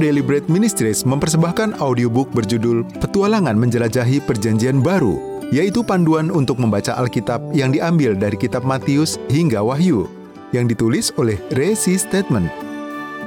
Bread 0.00 0.48
Ministries 0.48 1.04
mempersembahkan 1.04 1.76
audiobook 1.76 2.32
berjudul 2.32 2.88
Petualangan 3.04 3.52
Menjelajahi 3.52 4.24
Perjanjian 4.24 4.80
Baru, 4.80 5.44
yaitu 5.52 5.84
panduan 5.84 6.32
untuk 6.32 6.56
membaca 6.56 6.96
Alkitab 6.96 7.52
yang 7.52 7.68
diambil 7.68 8.16
dari 8.16 8.40
kitab 8.40 8.64
Matius 8.64 9.20
hingga 9.28 9.60
Wahyu, 9.60 10.08
yang 10.56 10.64
ditulis 10.64 11.12
oleh 11.20 11.36
Resi 11.52 12.00
Statement. 12.00 12.48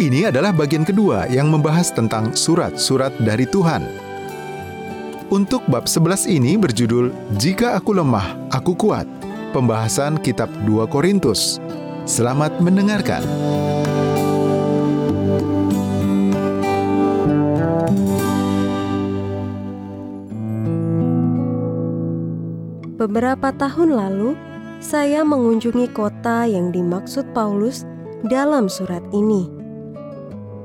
Ini 0.02 0.34
adalah 0.34 0.50
bagian 0.50 0.82
kedua 0.82 1.30
yang 1.30 1.54
membahas 1.54 1.94
tentang 1.94 2.34
surat-surat 2.34 3.14
dari 3.22 3.46
Tuhan. 3.46 3.86
Untuk 5.30 5.62
bab 5.70 5.86
11 5.86 6.26
ini 6.26 6.58
berjudul 6.58 7.14
Jika 7.38 7.78
Aku 7.78 7.94
Lemah, 7.94 8.50
Aku 8.50 8.74
Kuat. 8.74 9.06
Pembahasan 9.54 10.18
kitab 10.18 10.50
2 10.66 10.90
Korintus. 10.90 11.62
Selamat 12.10 12.58
mendengarkan. 12.58 13.22
Beberapa 23.04 23.52
tahun 23.52 24.00
lalu, 24.00 24.32
saya 24.80 25.28
mengunjungi 25.28 25.92
kota 25.92 26.48
yang 26.48 26.72
dimaksud 26.72 27.36
Paulus 27.36 27.84
dalam 28.32 28.72
surat 28.72 29.04
ini. 29.12 29.44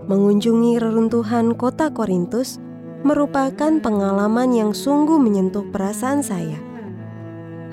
Mengunjungi 0.07 0.79
reruntuhan 0.79 1.59
kota 1.59 1.91
Korintus 1.91 2.63
merupakan 3.03 3.83
pengalaman 3.83 4.55
yang 4.55 4.71
sungguh 4.71 5.19
menyentuh 5.19 5.67
perasaan 5.75 6.23
saya. 6.23 6.55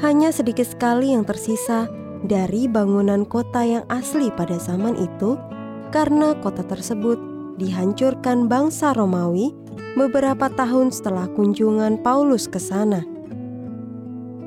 Hanya 0.01 0.33
sedikit 0.33 0.65
sekali 0.65 1.13
yang 1.13 1.29
tersisa 1.29 1.85
dari 2.25 2.65
bangunan 2.65 3.21
kota 3.21 3.61
yang 3.61 3.85
asli 3.93 4.33
pada 4.33 4.57
zaman 4.57 4.97
itu, 4.97 5.37
karena 5.93 6.33
kota 6.41 6.65
tersebut 6.65 7.21
dihancurkan 7.61 8.49
bangsa 8.49 8.97
Romawi 8.97 9.53
beberapa 9.93 10.49
tahun 10.49 10.89
setelah 10.89 11.29
kunjungan 11.37 12.01
Paulus 12.01 12.49
ke 12.49 12.57
sana. 12.57 13.14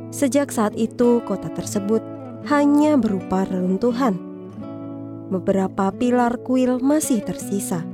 Sejak 0.08 0.48
saat 0.48 0.72
itu, 0.74 1.20
kota 1.28 1.52
tersebut 1.52 2.00
hanya 2.48 2.96
berupa 2.96 3.44
reruntuhan. 3.44 4.16
Beberapa 5.28 5.92
pilar 5.92 6.40
kuil 6.40 6.80
masih 6.80 7.20
tersisa, 7.20 7.84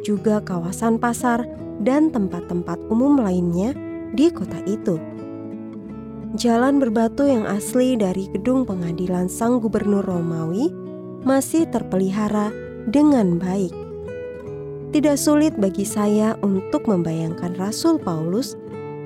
juga 0.00 0.40
kawasan 0.40 0.96
pasar 0.96 1.44
dan 1.84 2.08
tempat-tempat 2.08 2.80
umum 2.88 3.20
lainnya 3.20 3.76
di 4.16 4.32
kota 4.32 4.56
itu. 4.64 4.96
Jalan 6.36 6.80
berbatu 6.80 7.28
yang 7.28 7.44
asli 7.44 8.00
dari 8.00 8.28
gedung 8.32 8.64
pengadilan 8.64 9.28
sang 9.28 9.60
gubernur 9.60 10.04
Romawi 10.04 10.72
masih 11.26 11.68
terpelihara 11.68 12.48
dengan 12.88 13.36
baik. 13.36 13.72
Tidak 14.94 15.16
sulit 15.20 15.52
bagi 15.60 15.84
saya 15.84 16.38
untuk 16.40 16.88
membayangkan 16.88 17.52
Rasul 17.60 18.00
Paulus 18.00 18.56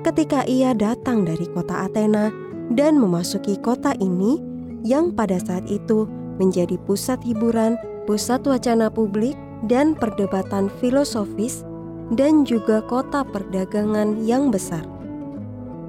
ketika 0.06 0.46
ia 0.48 0.72
datang 0.72 1.28
dari 1.28 1.44
kota 1.52 1.88
Athena 1.88 2.32
dan 2.72 2.96
memasuki 2.96 3.58
kota 3.60 3.92
ini 3.98 4.40
yang 4.86 5.12
pada 5.12 5.36
saat 5.36 5.66
itu 5.68 6.08
menjadi 6.40 6.80
pusat 6.88 7.20
hiburan, 7.20 7.76
pusat 8.08 8.40
wacana 8.48 8.88
publik, 8.88 9.36
dan 9.68 9.92
perdebatan 9.92 10.72
filosofis, 10.80 11.68
dan 12.16 12.48
juga 12.48 12.80
kota 12.88 13.20
perdagangan 13.28 14.24
yang 14.24 14.48
besar. 14.48 14.80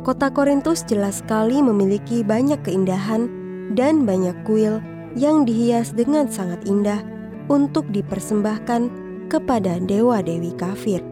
Kota 0.04 0.34
Korintus 0.34 0.84
jelas 0.84 1.22
sekali 1.24 1.62
memiliki 1.62 2.26
banyak 2.26 2.60
keindahan 2.66 3.30
dan 3.78 4.04
banyak 4.04 4.36
kuil 4.44 4.82
yang 5.16 5.46
dihias 5.48 5.94
dengan 5.96 6.28
sangat 6.28 6.66
indah 6.68 7.00
untuk 7.48 7.88
dipersembahkan 7.94 8.90
kepada 9.30 9.80
dewa-dewi 9.80 10.52
kafir. 10.58 11.11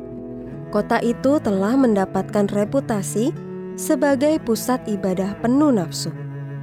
Kota 0.70 1.02
itu 1.02 1.42
telah 1.42 1.73
mendapatkan 1.73 2.45
reputasi 2.45 3.34
sebagai 3.74 4.38
pusat 4.46 4.78
ibadah 4.85 5.34
penuh 5.41 5.74
nafsu, 5.74 6.13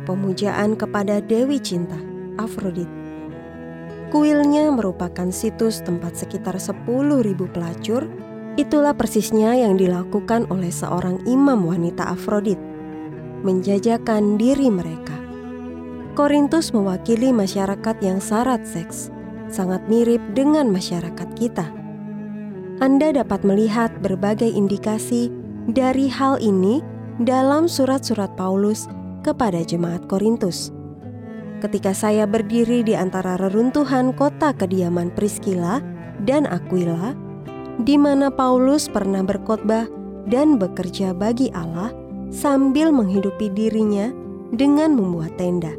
pemujaan 0.07 0.79
kepada 0.79 1.19
Dewi 1.19 1.59
Cinta, 1.59 1.99
Afrodit. 2.39 2.87
Kuilnya 4.15 4.71
merupakan 4.71 5.27
situs 5.35 5.83
tempat 5.83 6.15
sekitar 6.15 6.55
10.000 6.55 6.87
pelacur. 7.51 8.07
Itulah 8.55 8.95
persisnya 8.95 9.59
yang 9.59 9.75
dilakukan 9.75 10.47
oleh 10.55 10.71
seorang 10.71 11.27
imam 11.27 11.67
wanita 11.67 12.07
Afrodit, 12.07 12.63
menjajakan 13.43 14.39
diri 14.39 14.71
mereka. 14.71 15.19
Korintus 16.15 16.71
mewakili 16.71 17.35
masyarakat 17.35 17.97
yang 18.07 18.23
syarat 18.23 18.63
seks, 18.63 19.11
sangat 19.51 19.83
mirip 19.91 20.23
dengan 20.33 20.71
masyarakat 20.71 21.29
kita 21.35 21.67
anda 22.77 23.09
dapat 23.09 23.41
melihat 23.41 23.89
berbagai 24.05 24.53
indikasi 24.53 25.33
dari 25.73 26.13
hal 26.13 26.37
ini 26.45 26.85
dalam 27.25 27.65
surat-surat 27.65 28.37
Paulus 28.37 28.85
kepada 29.25 29.65
jemaat 29.65 30.05
Korintus. 30.13 30.69
Ketika 31.65 31.97
saya 31.97 32.29
berdiri 32.29 32.85
di 32.85 32.93
antara 32.93 33.41
reruntuhan 33.41 34.13
kota 34.13 34.53
kediaman 34.53 35.09
Priscilla 35.17 35.81
dan 36.29 36.45
Aquila, 36.45 37.17
di 37.81 37.97
mana 37.97 38.29
Paulus 38.29 38.93
pernah 38.93 39.25
berkhotbah 39.25 39.89
dan 40.29 40.61
bekerja 40.61 41.17
bagi 41.17 41.49
Allah 41.57 41.97
sambil 42.29 42.93
menghidupi 42.93 43.49
dirinya 43.57 44.13
dengan 44.53 44.93
membuat 45.01 45.33
tenda. 45.41 45.73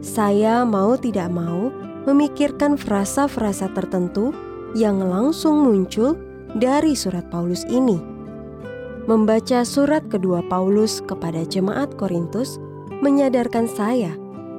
Saya 0.00 0.64
mau 0.64 0.96
tidak 0.96 1.28
mau 1.28 1.68
memikirkan 2.08 2.80
frasa-frasa 2.80 3.68
tertentu 3.76 4.32
yang 4.76 5.00
langsung 5.00 5.64
muncul 5.64 6.18
dari 6.56 6.96
surat 6.96 7.28
Paulus 7.28 7.64
ini. 7.68 8.00
Membaca 9.08 9.64
surat 9.64 10.04
kedua 10.12 10.44
Paulus 10.52 11.00
kepada 11.00 11.40
jemaat 11.48 11.96
Korintus 11.96 12.60
menyadarkan 13.00 13.64
saya 13.64 14.12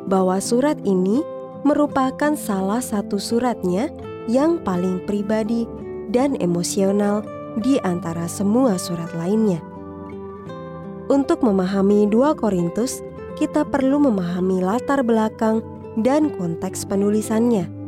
bahwa 0.09 0.41
surat 0.41 0.81
ini 0.81 1.21
merupakan 1.61 2.33
salah 2.33 2.81
satu 2.81 3.21
suratnya 3.21 3.93
yang 4.25 4.57
paling 4.65 5.05
pribadi 5.05 5.69
dan 6.09 6.33
emosional 6.41 7.21
di 7.61 7.77
antara 7.85 8.25
semua 8.25 8.81
surat 8.81 9.13
lainnya. 9.13 9.61
Untuk 11.09 11.41
memahami 11.41 12.09
dua 12.09 12.37
Korintus, 12.37 13.01
kita 13.37 13.65
perlu 13.65 13.97
memahami 13.97 14.61
latar 14.61 15.01
belakang 15.01 15.61
dan 15.97 16.29
konteks 16.37 16.85
penulisannya. 16.85 17.78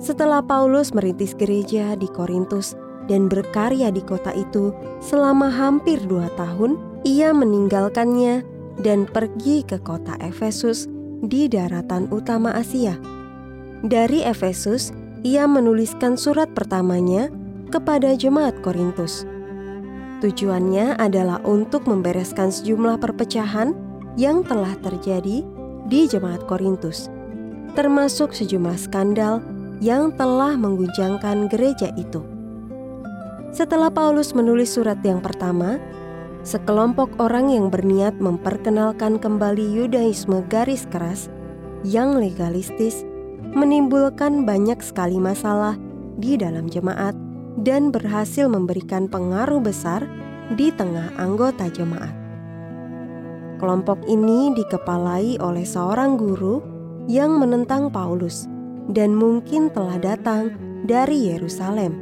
Setelah 0.00 0.40
Paulus 0.40 0.96
merintis 0.96 1.36
gereja 1.36 1.92
di 1.92 2.08
Korintus 2.08 2.72
dan 3.04 3.28
berkarya 3.28 3.92
di 3.92 4.00
kota 4.00 4.32
itu 4.32 4.72
selama 5.04 5.52
hampir 5.52 6.00
dua 6.08 6.32
tahun, 6.40 6.80
ia 7.04 7.36
meninggalkannya 7.36 8.40
dan 8.80 9.04
pergi 9.04 9.60
ke 9.60 9.76
kota 9.84 10.16
Efesus 10.24 10.88
di 11.20 11.52
daratan 11.52 12.08
utama 12.08 12.56
Asia. 12.56 12.96
Dari 13.84 14.24
Efesus, 14.24 14.88
ia 15.20 15.44
menuliskan 15.44 16.16
surat 16.16 16.48
pertamanya 16.56 17.28
kepada 17.68 18.16
jemaat 18.16 18.56
Korintus. 18.64 19.28
Tujuannya 20.24 20.96
adalah 20.96 21.44
untuk 21.44 21.84
membereskan 21.84 22.48
sejumlah 22.48 23.00
perpecahan 23.04 23.76
yang 24.16 24.40
telah 24.48 24.72
terjadi 24.80 25.44
di 25.88 26.00
jemaat 26.08 26.44
Korintus, 26.48 27.12
termasuk 27.76 28.32
sejumlah 28.32 28.76
skandal 28.80 29.44
yang 29.80 30.12
telah 30.14 30.54
mengguncangkan 30.60 31.48
gereja 31.48 31.88
itu. 31.96 32.20
Setelah 33.50 33.90
Paulus 33.90 34.36
menulis 34.36 34.76
surat 34.76 35.00
yang 35.02 35.18
pertama, 35.18 35.80
sekelompok 36.46 37.18
orang 37.18 37.50
yang 37.50 37.66
berniat 37.72 38.14
memperkenalkan 38.22 39.18
kembali 39.18 39.64
Yudaisme 39.74 40.46
garis 40.46 40.86
keras 40.86 41.26
yang 41.82 42.14
legalistis 42.14 43.02
menimbulkan 43.56 44.46
banyak 44.46 44.78
sekali 44.84 45.18
masalah 45.18 45.74
di 46.20 46.38
dalam 46.38 46.70
jemaat 46.70 47.16
dan 47.64 47.90
berhasil 47.90 48.46
memberikan 48.46 49.10
pengaruh 49.10 49.58
besar 49.58 50.06
di 50.54 50.70
tengah 50.70 51.10
anggota 51.18 51.66
jemaat. 51.72 52.14
Kelompok 53.58 54.00
ini 54.06 54.54
dikepalai 54.54 55.36
oleh 55.42 55.66
seorang 55.66 56.14
guru 56.16 56.62
yang 57.10 57.36
menentang 57.36 57.90
Paulus 57.90 58.59
dan 58.90 59.14
mungkin 59.14 59.70
telah 59.70 59.96
datang 60.02 60.54
dari 60.84 61.30
Yerusalem. 61.30 61.94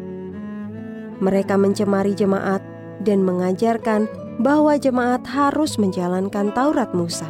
Mereka 1.20 1.58
mencemari 1.60 2.16
jemaat 2.16 2.64
dan 3.04 3.22
mengajarkan 3.26 4.06
bahwa 4.38 4.78
jemaat 4.78 5.26
harus 5.26 5.76
menjalankan 5.76 6.54
Taurat 6.54 6.94
Musa. 6.94 7.26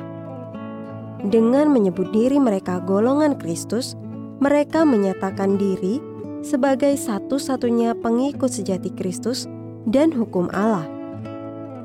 Dengan 1.24 1.72
menyebut 1.72 2.14
diri 2.14 2.38
mereka 2.38 2.78
golongan 2.84 3.34
Kristus, 3.40 3.98
mereka 4.38 4.86
menyatakan 4.86 5.58
diri 5.58 5.98
sebagai 6.46 6.94
satu-satunya 6.94 7.98
pengikut 7.98 8.52
sejati 8.52 8.94
Kristus 8.94 9.50
dan 9.88 10.14
hukum 10.14 10.46
Allah. 10.54 10.86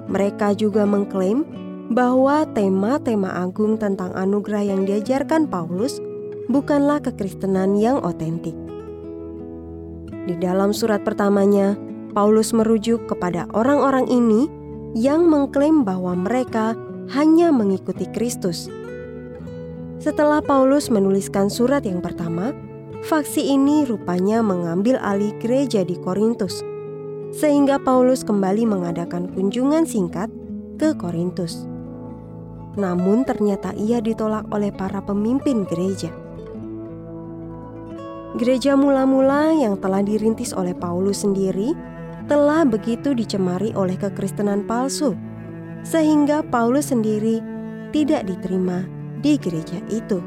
Mereka 0.06 0.54
juga 0.60 0.86
mengklaim 0.86 1.48
bahwa 1.90 2.46
tema-tema 2.54 3.34
agung 3.42 3.80
tentang 3.82 4.14
anugerah 4.14 4.64
yang 4.70 4.86
diajarkan 4.86 5.50
Paulus 5.50 5.98
bukanlah 6.52 7.00
kekristenan 7.04 7.76
yang 7.80 8.04
otentik. 8.04 8.56
Di 10.24 10.40
dalam 10.40 10.72
surat 10.72 11.04
pertamanya, 11.04 11.76
Paulus 12.16 12.56
merujuk 12.56 13.12
kepada 13.12 13.44
orang-orang 13.52 14.08
ini 14.08 14.48
yang 14.96 15.28
mengklaim 15.28 15.84
bahwa 15.84 16.16
mereka 16.16 16.78
hanya 17.12 17.52
mengikuti 17.52 18.08
Kristus. 18.14 18.72
Setelah 20.00 20.40
Paulus 20.40 20.88
menuliskan 20.88 21.52
surat 21.52 21.84
yang 21.84 22.00
pertama, 22.00 22.56
faksi 23.04 23.52
ini 23.52 23.84
rupanya 23.84 24.40
mengambil 24.40 24.96
alih 25.04 25.36
gereja 25.44 25.84
di 25.84 26.00
Korintus, 26.00 26.64
sehingga 27.36 27.82
Paulus 27.82 28.24
kembali 28.24 28.64
mengadakan 28.64 29.28
kunjungan 29.34 29.84
singkat 29.84 30.32
ke 30.80 30.96
Korintus. 30.96 31.68
Namun, 32.74 33.28
ternyata 33.28 33.76
ia 33.76 34.00
ditolak 34.00 34.48
oleh 34.50 34.72
para 34.74 35.04
pemimpin 35.04 35.68
gereja. 35.68 36.23
Gereja 38.34 38.74
mula-mula 38.74 39.54
yang 39.54 39.78
telah 39.78 40.02
dirintis 40.02 40.58
oleh 40.58 40.74
Paulus 40.74 41.22
sendiri 41.22 41.78
telah 42.26 42.66
begitu 42.66 43.14
dicemari 43.14 43.70
oleh 43.78 43.94
kekristenan 43.94 44.66
palsu, 44.66 45.14
sehingga 45.86 46.42
Paulus 46.42 46.90
sendiri 46.90 47.46
tidak 47.94 48.26
diterima 48.26 48.90
di 49.22 49.38
gereja 49.38 49.78
itu. 49.94 50.18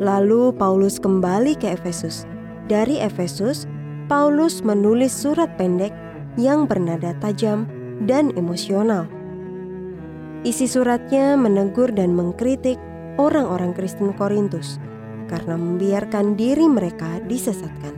Lalu 0.00 0.56
Paulus 0.56 0.96
kembali 0.96 1.52
ke 1.60 1.68
Efesus. 1.68 2.24
Dari 2.64 2.96
Efesus, 2.96 3.68
Paulus 4.08 4.64
menulis 4.64 5.12
surat 5.12 5.52
pendek 5.60 5.92
yang 6.40 6.64
bernada 6.64 7.12
tajam 7.20 7.68
dan 8.08 8.32
emosional. 8.40 9.04
Isi 10.48 10.64
suratnya 10.64 11.36
menegur 11.36 11.92
dan 11.92 12.16
mengkritik 12.16 12.80
orang-orang 13.20 13.76
Kristen 13.76 14.16
Korintus 14.16 14.80
karena 15.26 15.56
membiarkan 15.56 16.36
diri 16.36 16.66
mereka 16.68 17.20
disesatkan. 17.24 17.94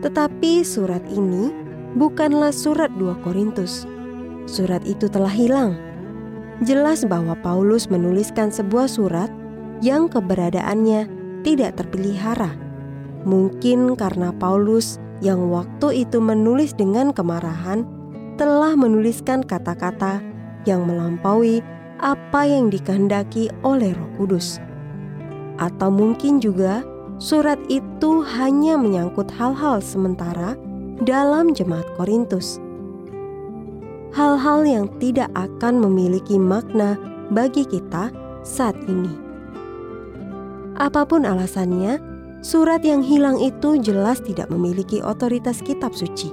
Tetapi 0.00 0.64
surat 0.64 1.04
ini 1.12 1.52
bukanlah 1.96 2.52
surat 2.54 2.88
2 2.96 3.20
Korintus. 3.20 3.84
Surat 4.48 4.80
itu 4.88 5.06
telah 5.06 5.30
hilang. 5.30 5.76
Jelas 6.64 7.04
bahwa 7.04 7.36
Paulus 7.40 7.88
menuliskan 7.88 8.52
sebuah 8.52 8.88
surat 8.88 9.28
yang 9.84 10.08
keberadaannya 10.08 11.08
tidak 11.44 11.80
terpelihara. 11.80 12.52
Mungkin 13.24 13.96
karena 13.96 14.32
Paulus 14.32 15.00
yang 15.20 15.52
waktu 15.52 16.04
itu 16.04 16.20
menulis 16.20 16.72
dengan 16.72 17.12
kemarahan 17.12 17.84
telah 18.40 18.72
menuliskan 18.72 19.44
kata-kata 19.44 20.24
yang 20.64 20.88
melampaui 20.88 21.60
apa 22.00 22.48
yang 22.48 22.72
dikehendaki 22.72 23.52
oleh 23.60 23.92
Roh 23.92 24.08
Kudus 24.16 24.60
atau 25.60 25.92
mungkin 25.92 26.40
juga 26.40 26.82
surat 27.20 27.60
itu 27.68 28.24
hanya 28.24 28.80
menyangkut 28.80 29.28
hal-hal 29.36 29.84
sementara 29.84 30.56
dalam 31.04 31.52
jemaat 31.52 31.84
Korintus. 32.00 32.56
Hal-hal 34.10 34.66
yang 34.66 34.86
tidak 34.98 35.30
akan 35.38 35.78
memiliki 35.78 36.40
makna 36.40 36.98
bagi 37.30 37.62
kita 37.62 38.10
saat 38.42 38.74
ini. 38.90 39.14
Apa 40.80 41.06
pun 41.06 41.28
alasannya, 41.28 42.00
surat 42.40 42.82
yang 42.82 43.04
hilang 43.04 43.38
itu 43.38 43.78
jelas 43.78 44.18
tidak 44.24 44.48
memiliki 44.50 44.98
otoritas 45.04 45.60
kitab 45.62 45.94
suci. 45.94 46.32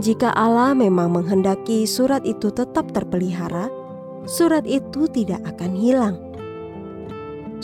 Jika 0.00 0.32
Allah 0.32 0.72
memang 0.72 1.12
menghendaki 1.12 1.84
surat 1.84 2.22
itu 2.24 2.50
tetap 2.50 2.90
terpelihara, 2.94 3.68
surat 4.24 4.64
itu 4.64 5.06
tidak 5.10 5.42
akan 5.44 5.72
hilang 5.76 6.23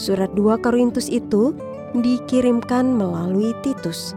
Surat 0.01 0.33
2 0.33 0.65
Korintus 0.65 1.13
itu 1.13 1.53
dikirimkan 1.93 2.89
melalui 2.89 3.53
Titus. 3.61 4.17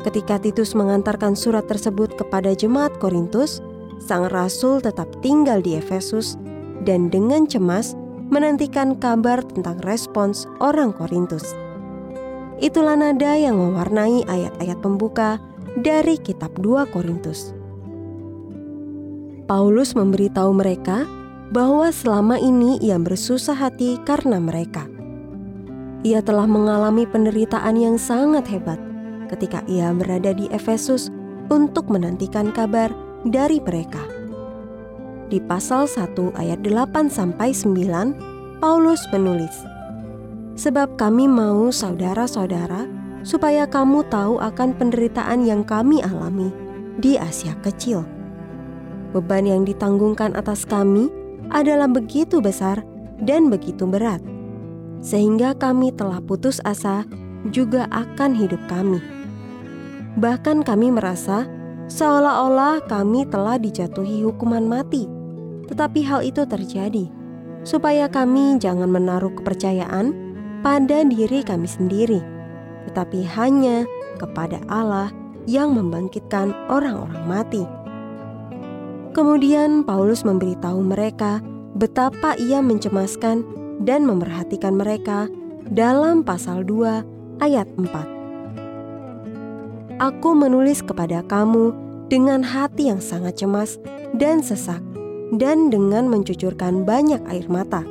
Ketika 0.00 0.40
Titus 0.40 0.72
mengantarkan 0.72 1.36
surat 1.36 1.68
tersebut 1.68 2.16
kepada 2.16 2.56
jemaat 2.56 2.88
Korintus, 2.96 3.60
sang 4.00 4.32
rasul 4.32 4.80
tetap 4.80 5.12
tinggal 5.20 5.60
di 5.60 5.76
Efesus 5.76 6.40
dan 6.88 7.12
dengan 7.12 7.44
cemas 7.44 7.92
menantikan 8.32 8.96
kabar 8.96 9.44
tentang 9.44 9.76
respons 9.84 10.48
orang 10.64 10.96
Korintus. 10.96 11.52
Itulah 12.64 12.96
nada 12.96 13.36
yang 13.36 13.60
mewarnai 13.60 14.24
ayat-ayat 14.24 14.80
pembuka 14.80 15.36
dari 15.76 16.16
kitab 16.16 16.56
2 16.56 16.88
Korintus. 16.88 17.52
Paulus 19.44 19.92
memberitahu 19.92 20.56
mereka 20.56 21.04
bahwa 21.50 21.90
selama 21.90 22.38
ini 22.38 22.78
ia 22.78 22.96
bersusah 22.96 23.58
hati 23.58 23.98
karena 24.06 24.38
mereka. 24.38 24.86
Ia 26.06 26.24
telah 26.24 26.48
mengalami 26.48 27.04
penderitaan 27.04 27.76
yang 27.76 28.00
sangat 28.00 28.48
hebat 28.48 28.80
ketika 29.28 29.60
ia 29.68 29.92
berada 29.92 30.32
di 30.32 30.48
Efesus 30.54 31.12
untuk 31.52 31.90
menantikan 31.90 32.54
kabar 32.54 32.88
dari 33.26 33.60
mereka. 33.60 34.00
Di 35.30 35.38
pasal 35.38 35.86
1 35.86 36.34
ayat 36.34 36.62
8 36.64 37.10
sampai 37.12 37.52
9, 37.52 38.16
Paulus 38.58 39.02
menulis, 39.12 39.54
"Sebab 40.56 40.96
kami 40.98 41.30
mau 41.30 41.70
saudara-saudara 41.70 42.88
supaya 43.22 43.68
kamu 43.68 44.06
tahu 44.08 44.40
akan 44.40 44.72
penderitaan 44.80 45.44
yang 45.44 45.62
kami 45.62 46.00
alami 46.00 46.48
di 47.00 47.20
Asia 47.20 47.52
Kecil. 47.60 48.04
Beban 49.12 49.44
yang 49.44 49.62
ditanggungkan 49.66 50.38
atas 50.38 50.64
kami 50.64 51.10
adalah 51.50 51.90
begitu 51.90 52.38
besar 52.38 52.82
dan 53.22 53.50
begitu 53.52 53.84
berat, 53.84 54.22
sehingga 55.04 55.52
kami 55.54 55.92
telah 55.92 56.22
putus 56.24 56.62
asa 56.64 57.04
juga 57.50 57.90
akan 57.90 58.32
hidup 58.34 58.60
kami. 58.70 59.02
Bahkan 60.18 60.66
kami 60.66 60.90
merasa 60.90 61.46
seolah-olah 61.90 62.86
kami 62.86 63.26
telah 63.28 63.58
dijatuhi 63.58 64.26
hukuman 64.26 64.66
mati, 64.66 65.06
tetapi 65.70 66.00
hal 66.02 66.26
itu 66.26 66.42
terjadi 66.46 67.06
supaya 67.62 68.08
kami 68.08 68.56
jangan 68.56 68.88
menaruh 68.88 69.32
kepercayaan 69.36 70.16
pada 70.64 71.04
diri 71.04 71.44
kami 71.44 71.68
sendiri, 71.68 72.20
tetapi 72.88 73.24
hanya 73.36 73.84
kepada 74.16 74.60
Allah 74.68 75.12
yang 75.48 75.72
membangkitkan 75.72 76.52
orang-orang 76.68 77.24
mati. 77.24 77.64
Kemudian 79.10 79.82
Paulus 79.82 80.22
memberitahu 80.22 80.86
mereka 80.86 81.42
betapa 81.74 82.38
ia 82.38 82.62
mencemaskan 82.62 83.42
dan 83.82 84.06
memerhatikan 84.06 84.78
mereka 84.78 85.26
dalam 85.66 86.22
pasal 86.22 86.62
2 86.62 87.42
ayat 87.42 87.66
4. 87.74 89.98
Aku 89.98 90.30
menulis 90.38 90.86
kepada 90.86 91.26
kamu 91.26 91.74
dengan 92.06 92.46
hati 92.46 92.86
yang 92.86 93.02
sangat 93.02 93.42
cemas 93.42 93.82
dan 94.14 94.46
sesak 94.46 94.78
dan 95.34 95.74
dengan 95.74 96.06
mencucurkan 96.06 96.86
banyak 96.86 97.18
air 97.34 97.50
mata. 97.50 97.82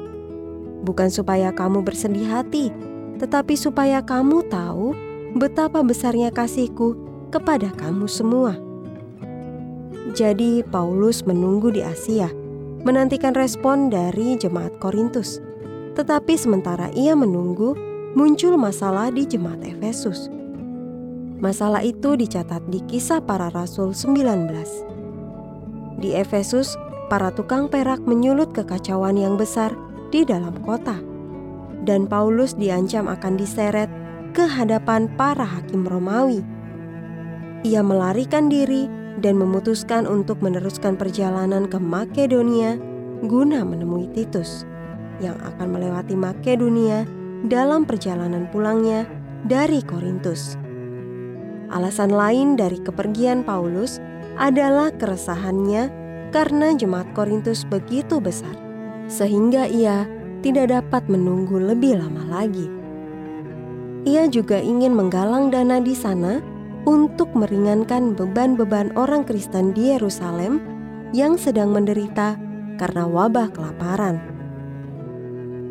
Bukan 0.88 1.12
supaya 1.12 1.52
kamu 1.52 1.84
bersedih 1.84 2.32
hati, 2.32 2.72
tetapi 3.20 3.60
supaya 3.60 4.00
kamu 4.00 4.48
tahu 4.48 4.96
betapa 5.36 5.84
besarnya 5.84 6.32
kasihku 6.32 6.96
kepada 7.28 7.68
kamu 7.76 8.08
semua 8.08 8.69
jadi 10.14 10.62
Paulus 10.66 11.22
menunggu 11.26 11.70
di 11.70 11.86
Asia, 11.86 12.30
menantikan 12.82 13.38
respon 13.38 13.94
dari 13.94 14.34
jemaat 14.40 14.82
Korintus. 14.82 15.38
Tetapi 15.94 16.34
sementara 16.34 16.90
ia 16.98 17.14
menunggu, 17.14 17.78
muncul 18.18 18.58
masalah 18.58 19.14
di 19.14 19.28
jemaat 19.28 19.62
Efesus. 19.62 20.32
Masalah 21.40 21.86
itu 21.86 22.20
dicatat 22.20 22.60
di 22.68 22.84
kisah 22.90 23.24
para 23.24 23.48
rasul 23.54 23.96
19. 23.96 26.04
Di 26.04 26.12
Efesus, 26.16 26.76
para 27.08 27.32
tukang 27.32 27.72
perak 27.72 28.04
menyulut 28.04 28.52
kekacauan 28.52 29.16
yang 29.16 29.40
besar 29.40 29.72
di 30.12 30.28
dalam 30.28 30.60
kota. 30.68 31.00
Dan 31.88 32.12
Paulus 32.12 32.60
diancam 32.60 33.08
akan 33.08 33.40
diseret 33.40 33.88
ke 34.36 34.44
hadapan 34.44 35.08
para 35.16 35.48
hakim 35.48 35.88
Romawi. 35.88 36.44
Ia 37.64 37.84
melarikan 37.84 38.52
diri 38.52 38.99
dan 39.20 39.38
memutuskan 39.38 40.08
untuk 40.08 40.40
meneruskan 40.40 40.96
perjalanan 40.96 41.68
ke 41.68 41.78
Makedonia 41.78 42.80
guna 43.28 43.68
menemui 43.68 44.08
Titus 44.16 44.64
yang 45.20 45.36
akan 45.44 45.76
melewati 45.76 46.16
Makedonia 46.16 47.04
dalam 47.48 47.84
perjalanan 47.84 48.48
pulangnya 48.52 49.04
dari 49.48 49.84
Korintus. 49.84 50.56
Alasan 51.70 52.12
lain 52.12 52.58
dari 52.58 52.82
kepergian 52.82 53.46
Paulus 53.46 54.02
adalah 54.40 54.90
keresahannya 54.96 55.92
karena 56.34 56.74
jemaat 56.74 57.12
Korintus 57.14 57.68
begitu 57.68 58.18
besar, 58.18 58.56
sehingga 59.06 59.70
ia 59.70 60.08
tidak 60.42 60.72
dapat 60.72 61.06
menunggu 61.12 61.60
lebih 61.60 62.00
lama 62.00 62.24
lagi. 62.26 62.68
Ia 64.08 64.32
juga 64.32 64.58
ingin 64.58 64.96
menggalang 64.96 65.52
dana 65.52 65.84
di 65.84 65.92
sana 65.92 66.40
untuk 66.90 67.30
meringankan 67.38 68.18
beban-beban 68.18 68.90
orang 68.98 69.22
Kristen 69.22 69.78
di 69.78 69.94
Yerusalem 69.94 70.58
yang 71.14 71.38
sedang 71.38 71.70
menderita 71.70 72.34
karena 72.82 73.06
wabah 73.06 73.54
kelaparan. 73.54 74.18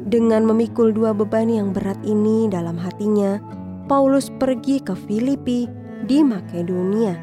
Dengan 0.07 0.47
memikul 0.47 0.95
dua 0.95 1.11
beban 1.11 1.51
yang 1.51 1.75
berat 1.75 1.99
ini 2.07 2.47
dalam 2.47 2.79
hatinya, 2.79 3.43
Paulus 3.91 4.31
pergi 4.39 4.79
ke 4.79 4.95
Filipi 4.95 5.67
di 6.07 6.23
Makedonia. 6.23 7.19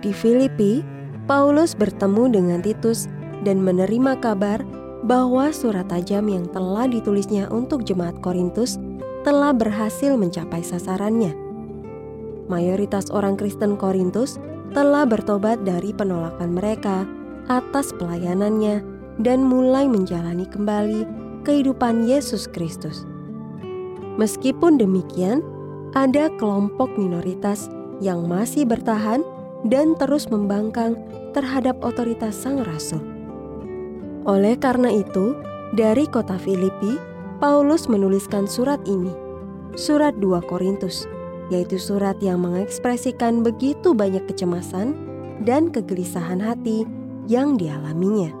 Di 0.00 0.10
Filipi, 0.10 0.80
Paulus 1.28 1.76
bertemu 1.76 2.32
dengan 2.32 2.64
Titus 2.64 3.06
dan 3.44 3.60
menerima 3.60 4.18
kabar 4.24 4.64
bahwa 5.04 5.52
surat 5.52 5.86
tajam 5.92 6.26
yang 6.32 6.48
telah 6.50 6.88
ditulisnya 6.88 7.46
untuk 7.52 7.84
jemaat 7.84 8.16
Korintus 8.24 8.80
telah 9.22 9.54
berhasil 9.54 10.16
mencapai 10.18 10.64
sasarannya. 10.64 11.41
Mayoritas 12.52 13.08
orang 13.08 13.40
Kristen 13.40 13.80
Korintus 13.80 14.36
telah 14.76 15.08
bertobat 15.08 15.64
dari 15.64 15.96
penolakan 15.96 16.52
mereka 16.52 17.08
atas 17.48 17.96
pelayanannya 17.96 18.84
dan 19.24 19.40
mulai 19.40 19.88
menjalani 19.88 20.44
kembali 20.44 21.08
kehidupan 21.48 22.04
Yesus 22.04 22.44
Kristus. 22.44 23.08
Meskipun 24.20 24.76
demikian, 24.76 25.40
ada 25.96 26.28
kelompok 26.36 26.92
minoritas 27.00 27.72
yang 28.04 28.28
masih 28.28 28.68
bertahan 28.68 29.24
dan 29.68 29.96
terus 29.96 30.28
membangkang 30.28 30.96
terhadap 31.32 31.80
otoritas 31.80 32.36
Sang 32.36 32.60
Rasul. 32.60 33.00
Oleh 34.28 34.54
karena 34.60 34.92
itu, 34.92 35.32
dari 35.72 36.04
kota 36.08 36.36
Filipi, 36.36 37.00
Paulus 37.40 37.88
menuliskan 37.88 38.46
surat 38.46 38.78
ini, 38.84 39.10
surat 39.74 40.14
2 40.20 40.44
Korintus, 40.46 41.08
yaitu 41.52 41.76
surat 41.76 42.16
yang 42.24 42.40
mengekspresikan 42.40 43.44
begitu 43.44 43.92
banyak 43.92 44.24
kecemasan 44.24 44.96
dan 45.44 45.68
kegelisahan 45.68 46.40
hati 46.40 46.88
yang 47.28 47.60
dialaminya. 47.60 48.32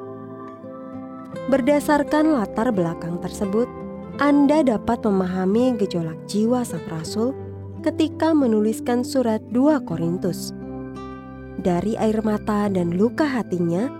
Berdasarkan 1.52 2.32
latar 2.32 2.72
belakang 2.72 3.20
tersebut, 3.20 3.68
Anda 4.16 4.64
dapat 4.64 5.04
memahami 5.04 5.76
gejolak 5.76 6.16
jiwa 6.24 6.64
sang 6.64 6.84
rasul 6.88 7.36
ketika 7.84 8.32
menuliskan 8.32 9.04
surat 9.04 9.44
2 9.52 9.84
Korintus. 9.84 10.56
Dari 11.60 11.98
air 12.00 12.24
mata 12.24 12.70
dan 12.72 12.96
luka 12.96 13.28
hatinya, 13.28 13.90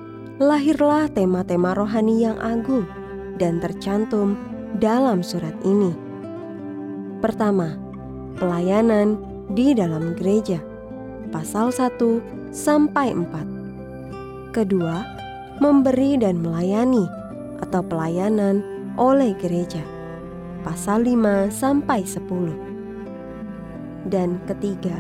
lahirlah 0.41 1.11
tema-tema 1.13 1.77
rohani 1.77 2.25
yang 2.25 2.39
agung 2.41 2.89
dan 3.37 3.59
tercantum 3.61 4.39
dalam 4.79 5.21
surat 5.21 5.55
ini. 5.67 5.93
Pertama, 7.19 7.82
pelayanan 8.37 9.21
di 9.53 9.75
dalam 9.77 10.15
gereja. 10.17 10.61
Pasal 11.33 11.73
1 11.73 12.53
sampai 12.53 13.13
4. 13.17 14.53
Kedua, 14.53 15.01
memberi 15.59 16.21
dan 16.21 16.45
melayani 16.45 17.09
atau 17.65 17.81
pelayanan 17.81 18.61
oleh 19.01 19.33
gereja. 19.41 19.81
Pasal 20.63 21.09
5 21.09 21.49
sampai 21.49 22.05
10. 22.05 22.53
Dan 24.07 24.43
ketiga, 24.45 24.99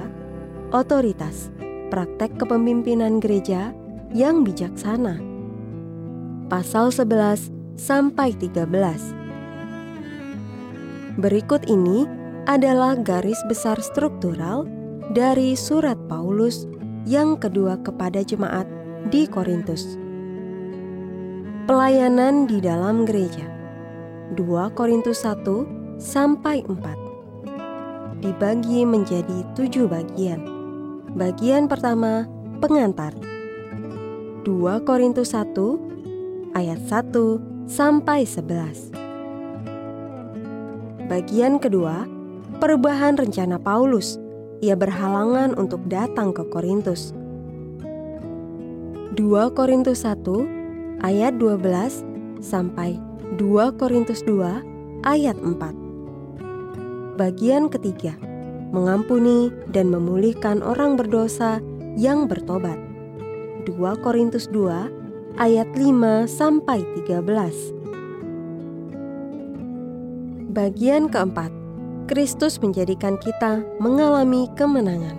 otoritas 0.72 1.52
praktek 1.92 2.40
kepemimpinan 2.40 3.20
gereja 3.20 3.76
yang 4.16 4.40
bijaksana. 4.46 5.20
Pasal 6.48 6.88
11 6.88 7.52
sampai 7.76 8.32
13. 8.36 9.20
Berikut 11.20 11.68
ini 11.68 12.08
adalah 12.50 12.98
garis 12.98 13.38
besar 13.46 13.78
struktural 13.78 14.66
dari 15.14 15.54
surat 15.54 15.94
Paulus 16.10 16.66
yang 17.06 17.38
kedua 17.38 17.78
kepada 17.82 18.22
jemaat 18.26 18.66
di 19.14 19.30
Korintus. 19.30 19.98
Pelayanan 21.70 22.50
di 22.50 22.58
dalam 22.58 23.06
gereja. 23.06 23.46
2 24.34 24.74
Korintus 24.74 25.22
1 25.22 26.00
sampai 26.02 26.66
4. 26.66 28.22
Dibagi 28.22 28.82
menjadi 28.86 29.46
tujuh 29.54 29.86
bagian. 29.86 30.42
Bagian 31.14 31.70
pertama, 31.70 32.26
pengantar 32.58 33.14
2 34.42 34.82
Korintus 34.82 35.30
1 35.38 35.54
ayat 36.58 36.80
1 36.90 37.70
sampai 37.70 38.26
11. 38.26 38.90
Bagian 41.06 41.60
kedua, 41.60 42.08
perubahan 42.62 43.18
rencana 43.18 43.58
Paulus. 43.58 44.22
Ia 44.62 44.78
berhalangan 44.78 45.58
untuk 45.58 45.82
datang 45.90 46.30
ke 46.30 46.46
Korintus. 46.46 47.10
2 49.18 49.18
Korintus 49.58 50.06
1 50.06 51.02
ayat 51.02 51.34
12 51.42 51.58
sampai 52.38 53.02
2 53.34 53.74
Korintus 53.74 54.22
2 54.22 54.62
ayat 55.02 55.34
4. 55.42 57.18
Bagian 57.18 57.66
ketiga, 57.66 58.14
mengampuni 58.70 59.50
dan 59.74 59.90
memulihkan 59.90 60.62
orang 60.62 60.94
berdosa 60.94 61.58
yang 61.98 62.30
bertobat. 62.30 62.78
2 63.66 63.74
Korintus 64.06 64.46
2 64.54 65.42
ayat 65.42 65.66
5 65.74 66.30
sampai 66.30 66.86
13. 67.10 67.26
Bagian 70.54 71.10
keempat, 71.10 71.61
Kristus 72.12 72.60
menjadikan 72.60 73.16
kita 73.16 73.64
mengalami 73.80 74.44
kemenangan. 74.52 75.16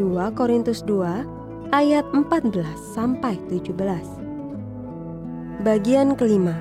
2 0.00 0.32
Korintus 0.32 0.80
2 0.88 1.04
ayat 1.76 2.08
14 2.16 2.64
sampai 2.96 3.36
17. 3.52 3.76
Bagian 5.60 6.16
kelima, 6.16 6.56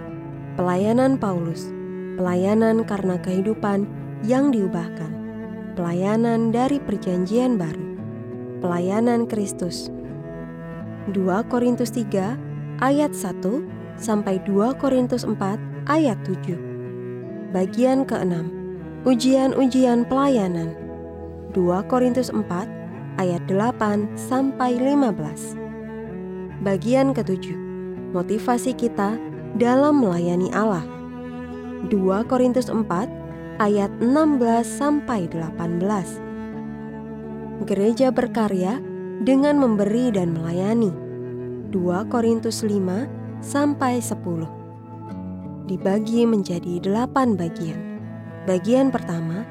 pelayanan 0.60 1.16
Paulus. 1.16 1.72
Pelayanan 2.20 2.84
karena 2.84 3.16
kehidupan 3.24 3.88
yang 4.28 4.52
diubahkan. 4.52 5.16
Pelayanan 5.80 6.52
dari 6.52 6.84
perjanjian 6.84 7.56
baru. 7.56 7.96
Pelayanan 8.60 9.32
Kristus 9.32 9.88
2 11.16 11.24
Korintus 11.48 11.96
3 11.96 12.84
ayat 12.84 13.16
1 13.16 13.64
sampai 13.96 14.44
2 14.44 14.76
Korintus 14.76 15.24
4 15.24 15.40
ayat 15.88 16.20
7. 16.28 17.56
Bagian 17.56 18.04
ke-6. 18.04 18.59
Ujian-ujian 19.08 20.04
pelayanan. 20.12 20.76
2 21.56 21.88
Korintus 21.88 22.36
4 22.36 22.68
ayat 23.16 23.40
8 23.48 24.12
sampai 24.20 24.76
15. 24.76 25.56
Bagian 26.60 27.16
ke-7. 27.16 27.56
Motivasi 28.12 28.76
kita 28.76 29.16
dalam 29.56 30.04
melayani 30.04 30.52
Allah. 30.52 30.84
2 31.88 31.96
Korintus 32.28 32.68
4 32.68 32.84
ayat 33.64 33.88
16 34.04 34.68
sampai 34.68 35.32
18. 35.32 37.64
Gereja 37.72 38.12
berkarya 38.12 38.84
dengan 39.24 39.64
memberi 39.64 40.12
dan 40.12 40.36
melayani. 40.36 40.92
2 41.72 42.04
Korintus 42.12 42.68
5 42.68 43.08
sampai 43.40 44.04
10. 44.04 45.72
Dibagi 45.72 46.28
menjadi 46.28 46.84
delapan 46.84 47.40
bagian. 47.40 47.89
Bagian 48.50 48.90
pertama, 48.90 49.46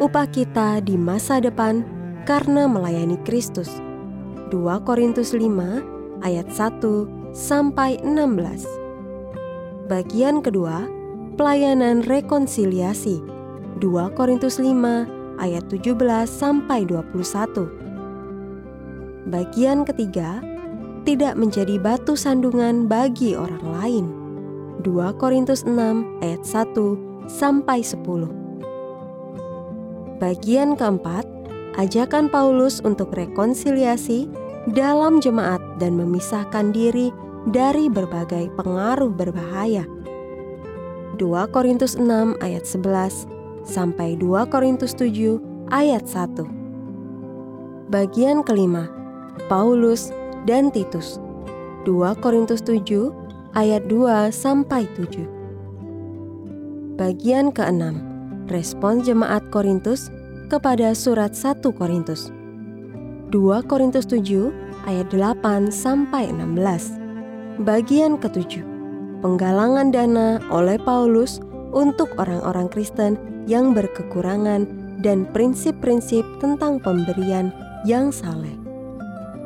upah 0.00 0.24
kita 0.24 0.80
di 0.80 0.96
masa 0.96 1.36
depan 1.36 1.84
karena 2.24 2.64
melayani 2.64 3.20
Kristus. 3.28 3.68
2 4.48 4.88
Korintus 4.88 5.36
5 5.36 6.24
ayat 6.24 6.48
1 6.48 6.80
sampai 7.36 8.00
16. 8.00 8.64
Bagian 9.92 10.40
kedua, 10.40 10.88
pelayanan 11.36 12.00
rekonsiliasi. 12.08 13.20
2 13.84 14.16
Korintus 14.16 14.56
5 14.56 15.44
ayat 15.44 15.68
17 15.68 15.92
sampai 16.24 16.88
21 16.88 17.68
Bagian 19.28 19.84
ketiga, 19.84 20.40
tidak 21.04 21.36
menjadi 21.36 21.76
batu 21.76 22.16
sandungan 22.16 22.88
bagi 22.88 23.36
orang 23.36 23.64
lain. 23.76 24.08
2 24.88 25.20
Korintus 25.20 25.68
6 25.68 26.24
ayat 26.24 26.40
1 26.48 27.07
sampai 27.28 27.84
10. 27.84 28.02
Bagian 30.18 30.74
keempat, 30.74 31.28
ajakan 31.78 32.26
Paulus 32.26 32.82
untuk 32.82 33.14
rekonsiliasi 33.14 34.26
dalam 34.74 35.22
jemaat 35.22 35.62
dan 35.78 35.94
memisahkan 35.94 36.74
diri 36.74 37.14
dari 37.54 37.86
berbagai 37.86 38.50
pengaruh 38.58 39.14
berbahaya. 39.14 39.86
2 41.16 41.54
Korintus 41.54 41.94
6 41.94 42.34
ayat 42.42 42.66
11 42.66 43.30
sampai 43.62 44.18
2 44.18 44.48
Korintus 44.50 44.96
7 44.98 45.38
ayat 45.70 46.02
1. 46.08 46.46
Bagian 47.88 48.42
kelima, 48.44 48.90
Paulus, 49.46 50.10
dan 50.44 50.74
Titus. 50.74 51.22
2 51.86 52.18
Korintus 52.20 52.60
7 52.66 53.14
ayat 53.56 53.86
2 53.86 54.28
sampai 54.34 54.84
7. 54.98 55.37
Bagian 56.98 57.54
ke-6. 57.54 57.94
Respon 58.50 59.06
jemaat 59.06 59.46
Korintus 59.54 60.10
kepada 60.50 60.90
surat 60.98 61.30
1 61.30 61.62
Korintus. 61.70 62.34
2 63.30 63.38
Korintus 63.70 64.02
7 64.10 64.50
ayat 64.82 65.06
8 65.14 65.70
sampai 65.70 66.26
16. 66.34 67.62
Bagian 67.62 68.18
ke-7. 68.18 68.66
Penggalangan 69.22 69.94
dana 69.94 70.42
oleh 70.50 70.74
Paulus 70.82 71.38
untuk 71.70 72.10
orang-orang 72.18 72.66
Kristen 72.66 73.14
yang 73.46 73.78
berkekurangan 73.78 74.66
dan 74.98 75.22
prinsip-prinsip 75.30 76.26
tentang 76.42 76.82
pemberian 76.82 77.54
yang 77.86 78.10
saleh. 78.10 78.58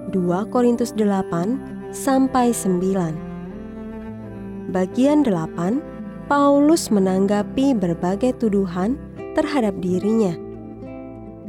2 0.09 0.25
Korintus 0.49 0.97
8 0.97 1.93
sampai 1.93 2.57
9. 2.57 4.73
Bagian 4.73 5.21
8, 5.21 5.92
Paulus 6.31 6.87
menanggapi 6.87 7.75
berbagai 7.75 8.39
tuduhan 8.39 8.95
terhadap 9.35 9.75
dirinya. 9.83 10.39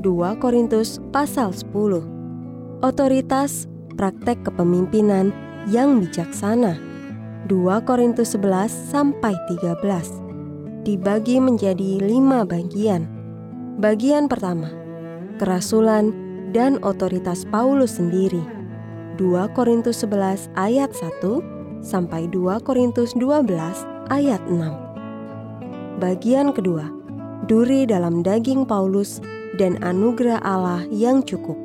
2 0.01 0.42
Korintus 0.42 0.98
pasal 1.13 1.53
10. 1.53 2.82
Otoritas 2.82 3.70
praktek 3.94 4.42
kepemimpinan 4.50 5.30
yang 5.70 6.01
bijaksana. 6.01 6.82
2 7.46 7.86
Korintus 7.86 8.34
11 8.34 8.65
sampai 8.89 9.38
13. 9.46 10.82
Dibagi 10.82 11.38
menjadi 11.38 12.01
lima 12.01 12.42
bagian. 12.42 13.06
Bagian 13.77 14.25
pertama, 14.25 14.74
kerasulan 15.38 16.10
dan 16.50 16.82
otoritas 16.82 17.46
Paulus 17.46 18.01
sendiri. 18.01 18.42
2 19.22 19.53
Korintus 19.53 20.01
11 20.01 20.50
ayat 20.58 20.89
1 20.98 21.86
sampai 21.86 22.25
2 22.34 22.58
Korintus 22.65 23.13
12 23.13 23.92
ayat 24.12 24.43
6. 24.50 26.00
Bagian 26.03 26.51
kedua, 26.51 26.89
duri 27.48 27.88
dalam 27.88 28.19
daging 28.25 28.67
Paulus 28.67 29.24
dan 29.55 29.79
anugerah 29.86 30.41
Allah 30.43 30.83
yang 30.89 31.24
cukup. 31.24 31.55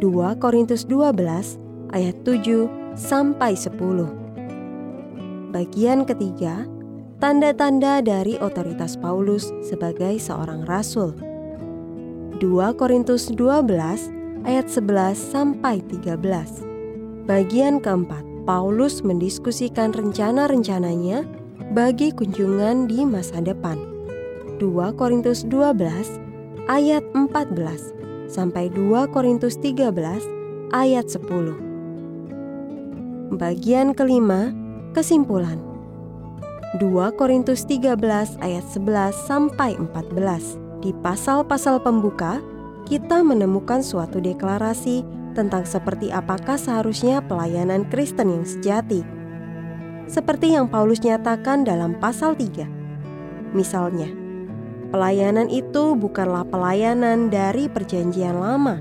2 0.00 0.40
Korintus 0.40 0.84
12 0.88 1.60
ayat 1.92 2.16
7 2.24 2.96
sampai 2.96 3.56
10. 3.56 5.52
Bagian 5.52 6.04
ketiga, 6.08 6.64
tanda-tanda 7.20 8.00
dari 8.00 8.36
otoritas 8.40 8.96
Paulus 8.96 9.52
sebagai 9.64 10.16
seorang 10.20 10.64
rasul. 10.64 11.16
2 12.40 12.80
Korintus 12.80 13.28
12 13.32 14.48
ayat 14.48 14.66
11 14.68 15.16
sampai 15.16 15.84
13. 15.84 16.64
Bagian 17.28 17.78
keempat, 17.78 18.29
Paulus 18.48 19.04
mendiskusikan 19.04 19.92
rencana-rencananya 19.92 21.28
bagi 21.76 22.08
kunjungan 22.08 22.88
di 22.88 23.04
masa 23.04 23.44
depan. 23.44 23.76
2 24.56 24.96
Korintus 24.96 25.44
12 25.44 25.76
ayat 26.68 27.04
14 27.12 28.32
sampai 28.32 28.72
2 28.72 29.12
Korintus 29.12 29.60
13 29.60 29.92
ayat 30.72 31.04
10. 31.04 33.36
Bagian 33.36 33.92
kelima, 33.92 34.56
kesimpulan. 34.96 35.60
2 36.80 37.12
Korintus 37.20 37.68
13 37.68 38.40
ayat 38.40 38.64
11 38.72 39.12
sampai 39.28 39.76
14. 39.76 40.56
Di 40.80 40.96
pasal-pasal 41.04 41.84
pembuka, 41.84 42.40
kita 42.88 43.20
menemukan 43.20 43.84
suatu 43.84 44.16
deklarasi 44.16 45.19
tentang 45.40 45.64
seperti 45.64 46.12
apakah 46.12 46.60
seharusnya 46.60 47.24
pelayanan 47.24 47.88
Kristen 47.88 48.28
yang 48.28 48.44
sejati. 48.44 49.00
Seperti 50.04 50.52
yang 50.52 50.68
Paulus 50.68 51.00
nyatakan 51.00 51.64
dalam 51.64 51.96
pasal 51.96 52.36
3. 52.36 52.68
Misalnya, 53.56 54.12
pelayanan 54.92 55.48
itu 55.48 55.96
bukanlah 55.96 56.44
pelayanan 56.44 57.32
dari 57.32 57.72
perjanjian 57.72 58.36
lama, 58.36 58.76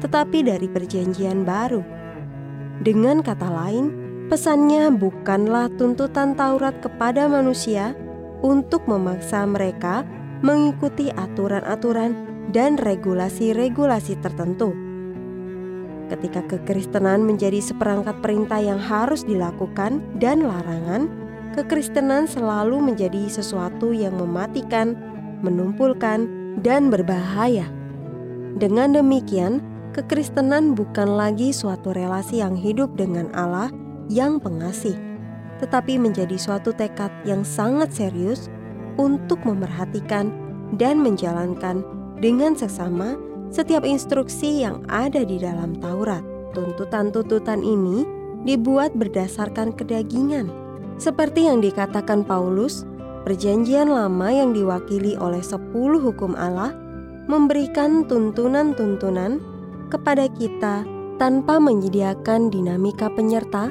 tetapi 0.00 0.48
dari 0.48 0.64
perjanjian 0.64 1.44
baru. 1.44 1.84
Dengan 2.80 3.20
kata 3.20 3.50
lain, 3.52 3.92
pesannya 4.32 4.88
bukanlah 4.96 5.68
tuntutan 5.76 6.32
Taurat 6.32 6.80
kepada 6.80 7.28
manusia 7.28 7.92
untuk 8.40 8.86
memaksa 8.88 9.44
mereka 9.44 10.06
mengikuti 10.46 11.10
aturan-aturan 11.10 12.14
dan 12.54 12.78
regulasi-regulasi 12.78 14.16
tertentu. 14.22 14.87
Ketika 16.08 16.40
kekristenan 16.48 17.20
menjadi 17.28 17.60
seperangkat 17.60 18.16
perintah 18.24 18.56
yang 18.56 18.80
harus 18.80 19.28
dilakukan 19.28 20.00
dan 20.16 20.40
larangan, 20.40 21.12
kekristenan 21.52 22.24
selalu 22.24 22.80
menjadi 22.80 23.28
sesuatu 23.28 23.92
yang 23.92 24.16
mematikan, 24.16 24.96
menumpulkan, 25.44 26.24
dan 26.64 26.88
berbahaya. 26.88 27.68
Dengan 28.56 28.96
demikian, 28.96 29.60
kekristenan 29.92 30.72
bukan 30.72 31.12
lagi 31.12 31.52
suatu 31.52 31.92
relasi 31.92 32.40
yang 32.40 32.56
hidup 32.56 32.96
dengan 32.96 33.28
Allah 33.36 33.68
yang 34.08 34.40
pengasih, 34.40 34.96
tetapi 35.60 36.00
menjadi 36.00 36.40
suatu 36.40 36.72
tekad 36.72 37.12
yang 37.28 37.44
sangat 37.44 37.92
serius 37.92 38.48
untuk 38.96 39.44
memerhatikan 39.44 40.32
dan 40.80 41.04
menjalankan 41.04 41.84
dengan 42.18 42.56
seksama 42.56 43.14
setiap 43.48 43.84
instruksi 43.84 44.64
yang 44.64 44.84
ada 44.88 45.24
di 45.24 45.40
dalam 45.40 45.76
Taurat. 45.80 46.24
Tuntutan-tuntutan 46.52 47.60
ini 47.60 48.04
dibuat 48.44 48.96
berdasarkan 48.96 49.76
kedagingan. 49.76 50.48
Seperti 50.98 51.46
yang 51.46 51.62
dikatakan 51.62 52.26
Paulus, 52.26 52.82
perjanjian 53.22 53.92
lama 53.92 54.28
yang 54.32 54.50
diwakili 54.56 55.14
oleh 55.20 55.44
sepuluh 55.44 56.00
hukum 56.02 56.34
Allah 56.34 56.74
memberikan 57.28 58.08
tuntunan-tuntunan 58.08 59.38
kepada 59.92 60.26
kita 60.34 60.82
tanpa 61.20 61.60
menyediakan 61.60 62.48
dinamika 62.48 63.12
penyerta 63.12 63.68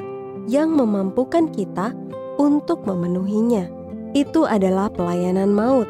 yang 0.48 0.72
memampukan 0.72 1.50
kita 1.52 1.92
untuk 2.38 2.86
memenuhinya 2.86 3.78
itu 4.16 4.48
adalah 4.48 4.88
pelayanan 4.88 5.52
maut. 5.52 5.88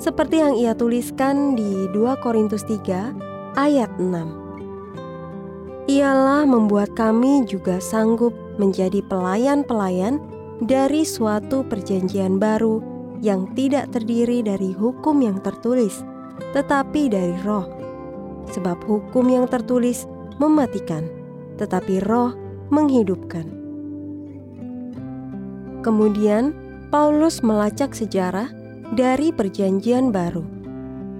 Seperti 0.00 0.40
yang 0.40 0.56
ia 0.56 0.72
tuliskan 0.72 1.52
di 1.60 1.84
2 1.92 2.24
Korintus 2.24 2.64
3 2.64 3.12
ayat 3.52 3.92
6. 4.00 5.92
Ialah 5.92 6.48
membuat 6.48 6.96
kami 6.96 7.44
juga 7.44 7.76
sanggup 7.84 8.32
menjadi 8.56 9.04
pelayan-pelayan 9.04 10.16
dari 10.64 11.04
suatu 11.04 11.68
perjanjian 11.68 12.40
baru 12.40 12.80
yang 13.20 13.52
tidak 13.52 13.92
terdiri 13.92 14.40
dari 14.40 14.72
hukum 14.72 15.20
yang 15.20 15.36
tertulis, 15.44 16.00
tetapi 16.56 17.12
dari 17.12 17.36
roh. 17.44 17.68
Sebab 18.56 18.80
hukum 18.88 19.28
yang 19.28 19.44
tertulis 19.52 20.08
mematikan, 20.40 21.04
tetapi 21.60 22.00
roh 22.08 22.32
menghidupkan. 22.72 23.44
Kemudian, 25.84 26.56
Paulus 26.88 27.44
melacak 27.44 27.92
sejarah 27.92 28.59
dari 28.90 29.30
Perjanjian 29.30 30.10
Baru. 30.10 30.42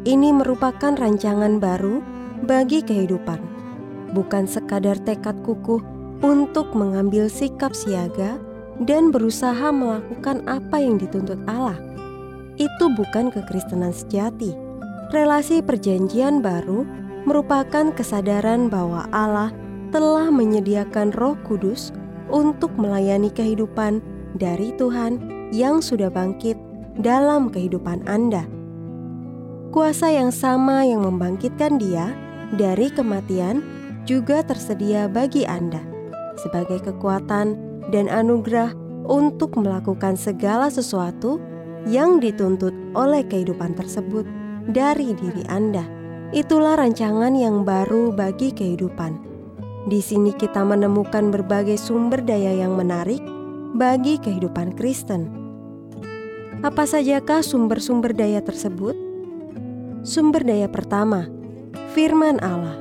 Ini 0.02 0.34
merupakan 0.34 0.90
rancangan 0.96 1.62
baru 1.62 2.02
bagi 2.42 2.82
kehidupan, 2.82 3.38
bukan 4.10 4.48
sekadar 4.50 4.98
tekad 4.98 5.38
kukuh 5.46 5.78
untuk 6.24 6.74
mengambil 6.74 7.30
sikap 7.30 7.70
siaga 7.70 8.42
dan 8.82 9.14
berusaha 9.14 9.70
melakukan 9.70 10.42
apa 10.50 10.82
yang 10.82 10.98
dituntut 10.98 11.38
Allah. 11.46 11.78
Itu 12.58 12.90
bukan 12.90 13.30
kekristenan 13.30 13.94
sejati. 13.94 14.50
Relasi 15.14 15.62
Perjanjian 15.62 16.42
Baru 16.42 16.82
merupakan 17.22 17.94
kesadaran 17.94 18.66
bahwa 18.66 19.06
Allah 19.14 19.54
telah 19.94 20.26
menyediakan 20.32 21.14
Roh 21.14 21.38
Kudus 21.46 21.94
untuk 22.34 22.74
melayani 22.74 23.30
kehidupan 23.30 24.02
dari 24.38 24.74
Tuhan 24.74 25.18
yang 25.50 25.82
sudah 25.82 26.10
bangkit 26.10 26.69
dalam 27.00 27.48
kehidupan 27.48 28.04
Anda. 28.04 28.44
Kuasa 29.72 30.12
yang 30.12 30.28
sama 30.28 30.84
yang 30.84 31.06
membangkitkan 31.06 31.80
Dia 31.80 32.12
dari 32.54 32.92
kematian 32.92 33.64
juga 34.04 34.44
tersedia 34.44 35.08
bagi 35.08 35.48
Anda 35.48 35.80
sebagai 36.40 36.80
kekuatan 36.84 37.56
dan 37.92 38.08
anugerah 38.08 38.72
untuk 39.08 39.56
melakukan 39.60 40.16
segala 40.16 40.68
sesuatu 40.68 41.40
yang 41.88 42.20
dituntut 42.20 42.72
oleh 42.92 43.24
kehidupan 43.24 43.76
tersebut 43.76 44.28
dari 44.68 45.16
diri 45.16 45.44
Anda. 45.48 45.84
Itulah 46.30 46.78
rancangan 46.78 47.34
yang 47.34 47.66
baru 47.66 48.14
bagi 48.14 48.54
kehidupan. 48.54 49.18
Di 49.88 49.98
sini 49.98 50.36
kita 50.36 50.62
menemukan 50.62 51.32
berbagai 51.32 51.80
sumber 51.80 52.20
daya 52.20 52.52
yang 52.52 52.76
menarik 52.76 53.24
bagi 53.74 54.20
kehidupan 54.20 54.76
Kristen 54.76 55.39
apa 56.60 56.84
sajakah 56.84 57.40
sumber-sumber 57.40 58.12
daya 58.12 58.44
tersebut? 58.44 58.92
Sumber 60.04 60.44
daya 60.44 60.68
pertama, 60.68 61.24
firman 61.96 62.36
Allah. 62.44 62.76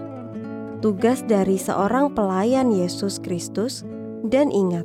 Tugas 0.83 1.23
dari 1.23 1.55
seorang 1.55 2.11
pelayan 2.11 2.75
Yesus 2.75 3.23
Kristus 3.23 3.87
dan 4.27 4.51
ingat, 4.51 4.83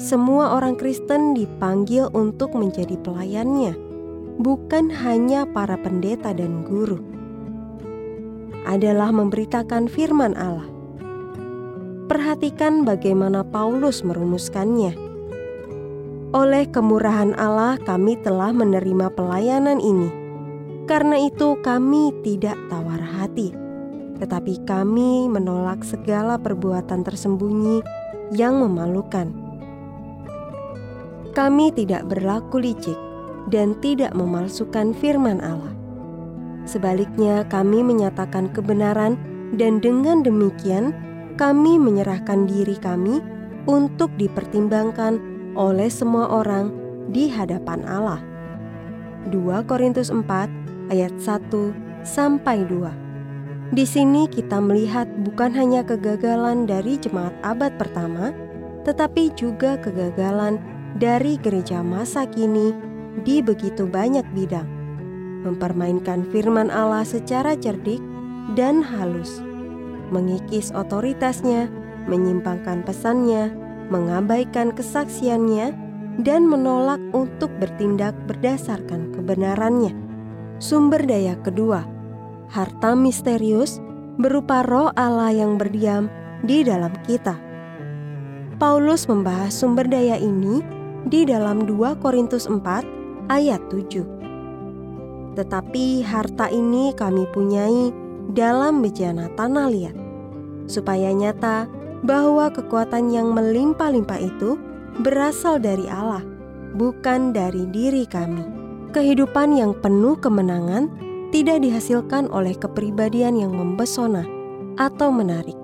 semua 0.00 0.56
orang 0.56 0.72
Kristen 0.80 1.36
dipanggil 1.36 2.08
untuk 2.16 2.56
menjadi 2.56 2.96
pelayannya, 3.04 3.76
bukan 4.40 4.88
hanya 4.88 5.44
para 5.44 5.76
pendeta 5.76 6.32
dan 6.32 6.64
guru. 6.64 6.96
Adalah 8.64 9.12
memberitakan 9.12 9.84
firman 9.84 10.32
Allah. 10.40 10.68
Perhatikan 12.08 12.88
bagaimana 12.88 13.44
Paulus 13.44 14.00
merumuskannya 14.00 15.09
oleh 16.30 16.62
kemurahan 16.70 17.34
Allah, 17.34 17.74
kami 17.82 18.14
telah 18.22 18.54
menerima 18.54 19.10
pelayanan 19.18 19.82
ini. 19.82 20.10
Karena 20.86 21.18
itu, 21.18 21.58
kami 21.62 22.14
tidak 22.22 22.54
tawar 22.70 23.02
hati, 23.02 23.50
tetapi 24.22 24.62
kami 24.62 25.26
menolak 25.26 25.82
segala 25.82 26.38
perbuatan 26.38 27.02
tersembunyi 27.02 27.82
yang 28.34 28.62
memalukan. 28.62 29.30
Kami 31.34 31.70
tidak 31.74 32.06
berlaku 32.10 32.62
licik 32.62 32.98
dan 33.50 33.78
tidak 33.78 34.14
memalsukan 34.14 34.94
firman 34.98 35.38
Allah. 35.42 35.74
Sebaliknya, 36.66 37.46
kami 37.46 37.82
menyatakan 37.82 38.50
kebenaran, 38.54 39.18
dan 39.58 39.82
dengan 39.82 40.22
demikian 40.22 40.94
kami 41.34 41.74
menyerahkan 41.74 42.46
diri 42.46 42.78
kami 42.78 43.18
untuk 43.66 44.14
dipertimbangkan 44.14 45.29
oleh 45.54 45.90
semua 45.90 46.30
orang 46.30 46.70
di 47.10 47.26
hadapan 47.26 47.82
Allah. 47.86 48.22
2 49.28 49.68
Korintus 49.68 50.08
4 50.08 50.24
ayat 50.90 51.12
1 51.18 51.50
sampai 52.02 52.64
2. 52.66 53.74
Di 53.76 53.86
sini 53.86 54.26
kita 54.26 54.58
melihat 54.58 55.06
bukan 55.22 55.54
hanya 55.54 55.86
kegagalan 55.86 56.66
dari 56.66 56.98
jemaat 56.98 57.30
abad 57.46 57.70
pertama, 57.78 58.34
tetapi 58.82 59.30
juga 59.38 59.78
kegagalan 59.78 60.58
dari 60.98 61.38
gereja 61.38 61.78
masa 61.78 62.26
kini 62.26 62.74
di 63.22 63.38
begitu 63.38 63.86
banyak 63.86 64.26
bidang. 64.34 64.66
Mempermainkan 65.46 66.26
firman 66.34 66.68
Allah 66.68 67.06
secara 67.06 67.54
cerdik 67.54 68.02
dan 68.58 68.82
halus, 68.82 69.38
mengikis 70.10 70.74
otoritasnya, 70.74 71.70
menyimpangkan 72.10 72.82
pesannya, 72.82 73.54
mengabaikan 73.90 74.72
kesaksiannya, 74.72 75.90
dan 76.20 76.44
menolak 76.46 77.00
untuk 77.14 77.48
bertindak 77.58 78.12
berdasarkan 78.28 79.14
kebenarannya. 79.14 79.94
Sumber 80.60 81.00
daya 81.00 81.38
kedua, 81.40 81.86
harta 82.52 82.92
misterius 82.92 83.80
berupa 84.20 84.60
roh 84.66 84.92
Allah 84.98 85.32
yang 85.32 85.56
berdiam 85.56 86.12
di 86.44 86.60
dalam 86.60 86.92
kita. 87.08 87.38
Paulus 88.60 89.08
membahas 89.08 89.56
sumber 89.56 89.88
daya 89.88 90.20
ini 90.20 90.60
di 91.08 91.24
dalam 91.24 91.64
2 91.64 91.96
Korintus 92.04 92.44
4 92.44 93.32
ayat 93.32 93.62
7. 93.72 95.32
Tetapi 95.40 96.04
harta 96.04 96.52
ini 96.52 96.92
kami 96.92 97.24
punyai 97.32 97.88
dalam 98.36 98.84
bejana 98.84 99.32
tanah 99.32 99.72
liat, 99.72 99.96
supaya 100.68 101.08
nyata 101.16 101.64
bahwa 102.04 102.48
kekuatan 102.48 103.12
yang 103.12 103.32
melimpah-limpah 103.36 104.20
itu 104.20 104.56
berasal 105.04 105.60
dari 105.60 105.84
Allah, 105.88 106.24
bukan 106.76 107.32
dari 107.32 107.68
diri 107.68 108.08
kami. 108.08 108.44
Kehidupan 108.90 109.54
yang 109.54 109.76
penuh 109.78 110.18
kemenangan 110.18 110.90
tidak 111.30 111.62
dihasilkan 111.62 112.26
oleh 112.34 112.58
kepribadian 112.58 113.38
yang 113.38 113.54
membesona 113.54 114.26
atau 114.80 115.14
menarik, 115.14 115.56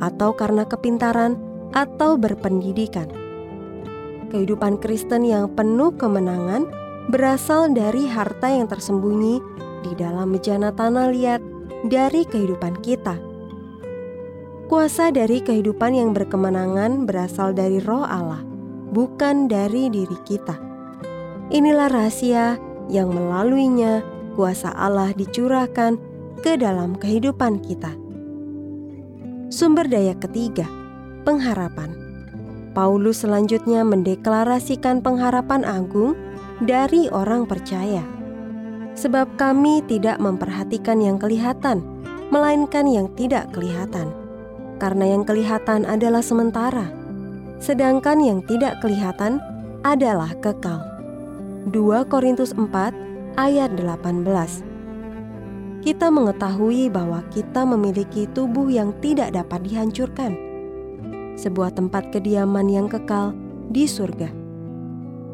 atau 0.00 0.32
karena 0.32 0.64
kepintaran 0.64 1.36
atau 1.76 2.16
berpendidikan. 2.16 3.06
Kehidupan 4.30 4.78
Kristen 4.78 5.26
yang 5.26 5.52
penuh 5.52 5.92
kemenangan 5.98 6.70
berasal 7.10 7.68
dari 7.74 8.06
harta 8.06 8.46
yang 8.46 8.70
tersembunyi 8.70 9.42
di 9.82 9.92
dalam 9.98 10.30
bejana 10.30 10.70
tanah 10.70 11.10
liat 11.10 11.42
dari 11.90 12.22
kehidupan 12.24 12.78
kita. 12.80 13.29
Kuasa 14.70 15.10
dari 15.10 15.42
kehidupan 15.42 15.98
yang 15.98 16.14
berkemenangan 16.14 17.02
berasal 17.02 17.50
dari 17.50 17.82
Roh 17.82 18.06
Allah, 18.06 18.38
bukan 18.94 19.50
dari 19.50 19.90
diri 19.90 20.14
kita. 20.22 20.54
Inilah 21.50 21.90
rahasia 21.90 22.54
yang 22.86 23.10
melaluinya 23.10 23.98
kuasa 24.38 24.70
Allah 24.70 25.10
dicurahkan 25.10 25.98
ke 26.38 26.54
dalam 26.54 26.94
kehidupan 26.94 27.58
kita. 27.66 27.90
Sumber 29.50 29.90
daya 29.90 30.14
ketiga, 30.14 30.70
pengharapan. 31.26 31.90
Paulus 32.70 33.26
selanjutnya 33.26 33.82
mendeklarasikan 33.82 35.02
pengharapan 35.02 35.66
agung 35.66 36.14
dari 36.62 37.10
orang 37.10 37.42
percaya. 37.50 38.06
Sebab 38.94 39.34
kami 39.34 39.82
tidak 39.90 40.22
memperhatikan 40.22 41.02
yang 41.02 41.18
kelihatan, 41.18 41.82
melainkan 42.30 42.86
yang 42.86 43.10
tidak 43.18 43.50
kelihatan. 43.50 44.19
Karena 44.80 45.12
yang 45.12 45.28
kelihatan 45.28 45.84
adalah 45.84 46.24
sementara, 46.24 46.88
sedangkan 47.60 48.16
yang 48.24 48.40
tidak 48.48 48.80
kelihatan 48.80 49.36
adalah 49.84 50.32
kekal. 50.40 50.80
2 51.68 52.08
Korintus 52.08 52.56
4 52.56 53.36
ayat 53.36 53.76
18 53.76 54.24
Kita 55.84 56.08
mengetahui 56.08 56.88
bahwa 56.88 57.20
kita 57.28 57.68
memiliki 57.68 58.24
tubuh 58.32 58.72
yang 58.72 58.96
tidak 59.04 59.36
dapat 59.36 59.60
dihancurkan 59.68 60.32
Sebuah 61.36 61.76
tempat 61.76 62.08
kediaman 62.16 62.68
yang 62.72 62.88
kekal 62.88 63.36
di 63.68 63.84
surga. 63.84 64.32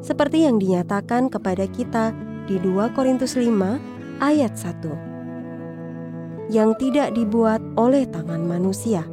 Seperti 0.02 0.50
yang 0.50 0.58
dinyatakan 0.58 1.30
kepada 1.30 1.70
kita 1.70 2.10
di 2.50 2.58
2 2.58 2.94
Korintus 2.98 3.38
5 3.38 3.46
ayat 4.18 4.58
1 4.58 6.50
Yang 6.50 6.70
tidak 6.82 7.14
dibuat 7.14 7.62
oleh 7.78 8.02
tangan 8.10 8.42
manusia 8.42 9.06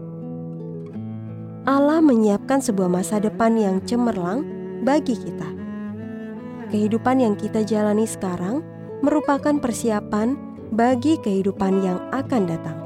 Allah 1.64 2.04
menyiapkan 2.04 2.60
sebuah 2.60 2.92
masa 2.92 3.24
depan 3.24 3.56
yang 3.56 3.80
cemerlang 3.88 4.44
bagi 4.84 5.16
kita 5.16 5.64
kehidupan 6.74 7.22
yang 7.22 7.38
kita 7.38 7.62
jalani 7.62 8.10
sekarang 8.10 8.66
merupakan 9.06 9.54
persiapan 9.62 10.34
bagi 10.74 11.22
kehidupan 11.22 11.86
yang 11.86 12.02
akan 12.10 12.50
datang. 12.50 12.78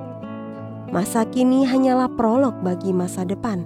Masa 0.91 1.23
kini 1.23 1.63
hanyalah 1.63 2.11
prolog 2.11 2.59
bagi 2.59 2.91
masa 2.91 3.23
depan. 3.23 3.63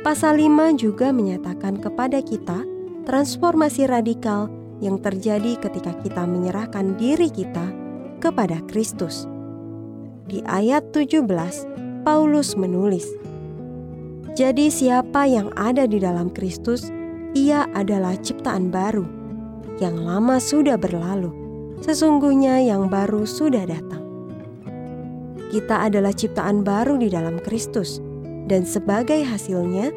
Pasal 0.00 0.40
5 0.40 0.80
juga 0.80 1.12
menyatakan 1.12 1.76
kepada 1.76 2.24
kita 2.24 2.64
transformasi 3.04 3.84
radikal 3.84 4.48
yang 4.80 4.96
terjadi 5.00 5.60
ketika 5.60 5.92
kita 6.00 6.24
menyerahkan 6.24 6.96
diri 6.96 7.28
kita 7.28 7.68
kepada 8.24 8.64
Kristus. 8.68 9.28
Di 10.28 10.40
ayat 10.48 10.96
17, 10.96 11.24
Paulus 12.04 12.56
menulis, 12.56 13.04
"Jadi 14.34 14.66
siapa 14.66 15.30
yang 15.30 15.54
ada 15.54 15.86
di 15.86 16.02
dalam 16.02 16.26
Kristus, 16.34 16.90
ia 17.38 17.70
adalah 17.70 18.18
ciptaan 18.18 18.70
baru. 18.70 19.06
Yang 19.78 19.96
lama 20.02 20.36
sudah 20.42 20.74
berlalu, 20.78 21.30
sesungguhnya 21.82 22.62
yang 22.62 22.90
baru 22.90 23.26
sudah 23.26 23.66
datang. 23.66 24.02
Kita 25.54 25.86
adalah 25.86 26.10
ciptaan 26.10 26.66
baru 26.66 26.98
di 26.98 27.10
dalam 27.10 27.38
Kristus, 27.42 28.02
dan 28.50 28.66
sebagai 28.66 29.22
hasilnya, 29.22 29.94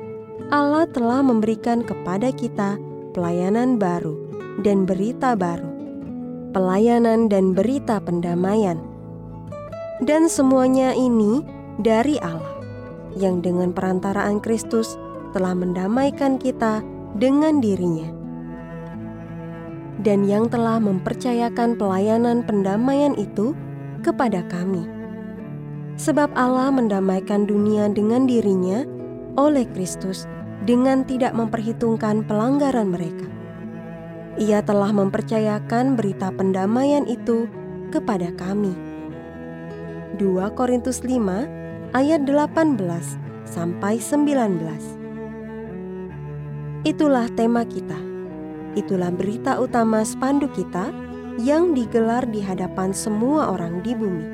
Allah 0.53 0.85
telah 0.89 1.25
memberikan 1.25 1.81
kepada 1.81 2.29
kita 2.29 2.77
pelayanan 3.17 3.81
baru 3.81 4.17
dan 4.61 4.85
berita 4.85 5.33
baru, 5.33 5.65
pelayanan 6.53 7.25
dan 7.25 7.57
berita 7.57 7.97
pendamaian, 8.01 8.77
dan 10.05 10.29
semuanya 10.29 10.93
ini 10.93 11.41
dari 11.81 12.21
Allah 12.21 12.56
yang 13.17 13.41
dengan 13.41 13.73
perantaraan 13.73 14.37
Kristus 14.37 14.93
telah 15.33 15.57
mendamaikan 15.57 16.37
kita 16.37 16.85
dengan 17.17 17.57
dirinya, 17.57 18.07
dan 20.05 20.23
yang 20.29 20.45
telah 20.47 20.77
mempercayakan 20.77 21.73
pelayanan 21.75 22.45
pendamaian 22.45 23.17
itu 23.17 23.57
kepada 24.05 24.45
kami. 24.45 24.85
Sebab 25.97 26.29
Allah 26.37 26.69
mendamaikan 26.69 27.49
dunia 27.49 27.89
dengan 27.89 28.29
dirinya 28.29 28.85
oleh 29.33 29.65
Kristus 29.73 30.29
dengan 30.69 31.01
tidak 31.01 31.33
memperhitungkan 31.33 32.21
pelanggaran 32.29 32.93
mereka. 32.93 33.25
Ia 34.37 34.61
telah 34.61 34.93
mempercayakan 34.93 35.97
berita 35.97 36.29
pendamaian 36.29 37.09
itu 37.09 37.49
kepada 37.89 38.29
kami. 38.37 38.77
2 40.21 40.53
Korintus 40.53 41.01
5 41.01 41.66
ayat 41.97 42.29
18 42.29 42.77
sampai 43.49 43.97
19. 43.97 46.85
Itulah 46.85 47.25
tema 47.33 47.65
kita. 47.65 47.97
Itulah 48.77 49.09
berita 49.09 49.57
utama 49.57 50.05
spanduk 50.05 50.53
kita 50.53 50.93
yang 51.41 51.73
digelar 51.73 52.21
di 52.29 52.37
hadapan 52.37 52.93
semua 52.93 53.49
orang 53.49 53.81
di 53.81 53.97
bumi. 53.97 54.29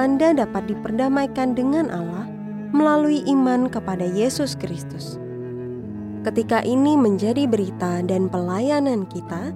Anda 0.00 0.32
dapat 0.32 0.72
diperdamaikan 0.72 1.52
dengan 1.52 1.92
Allah 1.92 2.24
melalui 2.72 3.20
iman 3.28 3.68
kepada 3.68 4.08
Yesus 4.08 4.56
Kristus. 4.56 5.20
Ketika 6.24 6.64
ini 6.64 6.96
menjadi 6.96 7.44
berita 7.44 8.00
dan 8.00 8.32
pelayanan 8.32 9.04
kita, 9.12 9.52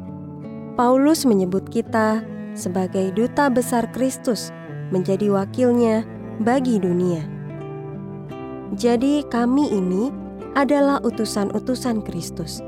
Paulus 0.76 1.24
menyebut 1.24 1.64
kita 1.72 2.20
sebagai 2.52 3.08
duta 3.16 3.48
besar 3.48 3.88
Kristus 3.88 4.52
menjadi 4.92 5.32
wakilnya 5.32 6.19
bagi 6.40 6.80
dunia. 6.80 7.20
Jadi, 8.74 9.22
kami 9.28 9.68
ini 9.68 10.08
adalah 10.56 10.98
utusan-utusan 11.04 12.00
Kristus. 12.02 12.64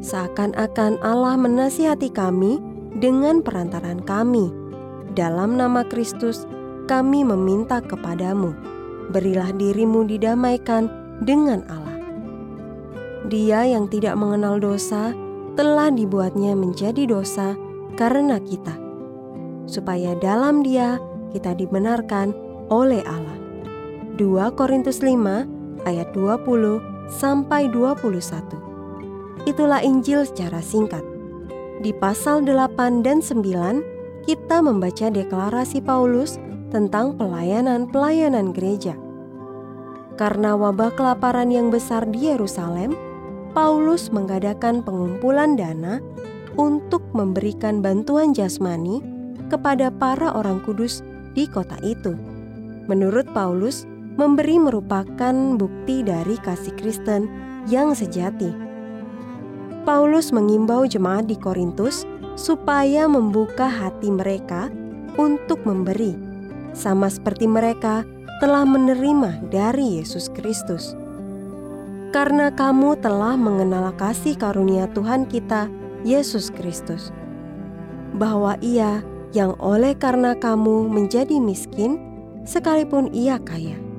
Seakan-akan 0.00 0.96
Allah 1.04 1.36
menasihati 1.36 2.08
kami 2.08 2.58
dengan 2.96 3.44
perantaran 3.44 4.00
kami. 4.02 4.48
Dalam 5.12 5.60
nama 5.60 5.84
Kristus, 5.84 6.48
kami 6.88 7.22
meminta 7.22 7.84
kepadamu, 7.84 8.56
berilah 9.12 9.52
dirimu 9.52 10.08
didamaikan 10.08 10.88
dengan 11.22 11.62
Allah. 11.68 11.98
Dia 13.28 13.68
yang 13.68 13.86
tidak 13.92 14.16
mengenal 14.16 14.56
dosa 14.58 15.12
telah 15.54 15.92
dibuatnya 15.92 16.56
menjadi 16.56 17.04
dosa 17.04 17.52
karena 18.00 18.40
kita, 18.40 18.72
supaya 19.68 20.16
dalam 20.16 20.64
dia 20.64 20.96
kita 21.36 21.52
dibenarkan 21.52 22.32
oleh 22.70 23.02
Allah. 23.04 23.36
2 24.16 24.56
Korintus 24.56 25.02
5 25.02 25.84
ayat 25.84 26.08
20 26.14 27.10
sampai 27.10 27.66
21. 27.68 29.44
Itulah 29.44 29.82
Injil 29.82 30.24
secara 30.24 30.62
singkat. 30.62 31.02
Di 31.82 31.90
pasal 31.96 32.46
8 32.46 33.02
dan 33.02 33.18
9 33.20 34.24
kita 34.24 34.62
membaca 34.62 35.10
deklarasi 35.10 35.82
Paulus 35.82 36.38
tentang 36.70 37.18
pelayanan-pelayanan 37.18 38.54
gereja. 38.54 38.94
Karena 40.14 40.52
wabah 40.54 40.92
kelaparan 40.94 41.48
yang 41.48 41.72
besar 41.72 42.04
di 42.04 42.28
Yerusalem, 42.28 42.92
Paulus 43.56 44.12
mengadakan 44.12 44.84
pengumpulan 44.84 45.56
dana 45.56 45.98
untuk 46.60 47.02
memberikan 47.16 47.80
bantuan 47.80 48.36
jasmani 48.36 49.00
kepada 49.48 49.88
para 49.90 50.36
orang 50.36 50.60
kudus 50.62 51.00
di 51.32 51.48
kota 51.48 51.80
itu. 51.80 52.29
Menurut 52.90 53.30
Paulus, 53.30 53.86
memberi 54.18 54.58
merupakan 54.58 55.54
bukti 55.54 56.02
dari 56.02 56.34
kasih 56.42 56.74
Kristen 56.74 57.30
yang 57.70 57.94
sejati. 57.94 58.50
Paulus 59.86 60.34
mengimbau 60.34 60.90
jemaat 60.90 61.30
di 61.30 61.38
Korintus 61.38 62.02
supaya 62.34 63.06
membuka 63.06 63.70
hati 63.70 64.10
mereka 64.10 64.74
untuk 65.14 65.62
memberi, 65.62 66.18
sama 66.74 67.06
seperti 67.06 67.46
mereka 67.46 68.02
telah 68.42 68.66
menerima 68.66 69.38
dari 69.54 70.02
Yesus 70.02 70.26
Kristus. 70.34 70.98
Karena 72.10 72.50
kamu 72.50 72.98
telah 72.98 73.38
mengenal 73.38 73.94
kasih 73.94 74.34
karunia 74.34 74.90
Tuhan 74.90 75.30
kita, 75.30 75.70
Yesus 76.02 76.50
Kristus, 76.50 77.14
bahwa 78.18 78.58
Ia 78.58 78.98
yang 79.30 79.54
oleh 79.62 79.94
karena 79.94 80.34
kamu 80.34 80.90
menjadi 80.90 81.38
miskin, 81.38 82.09
sekalipun 82.44 83.08
Ia 83.12 83.40
kaya 83.40 83.90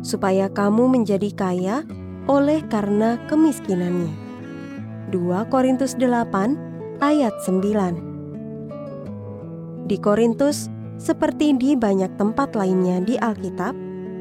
supaya 0.00 0.48
kamu 0.48 0.88
menjadi 0.88 1.30
kaya 1.32 1.84
oleh 2.28 2.60
karena 2.68 3.16
kemiskinannya. 3.28 4.12
2 5.10 5.50
Korintus 5.50 5.98
8 5.98 7.02
ayat 7.02 7.34
9 7.42 9.90
Di 9.90 9.98
Korintus, 9.98 10.70
seperti 11.00 11.56
di 11.58 11.74
banyak 11.74 12.14
tempat 12.14 12.54
lainnya 12.54 13.02
di 13.02 13.18
Alkitab, 13.18 13.74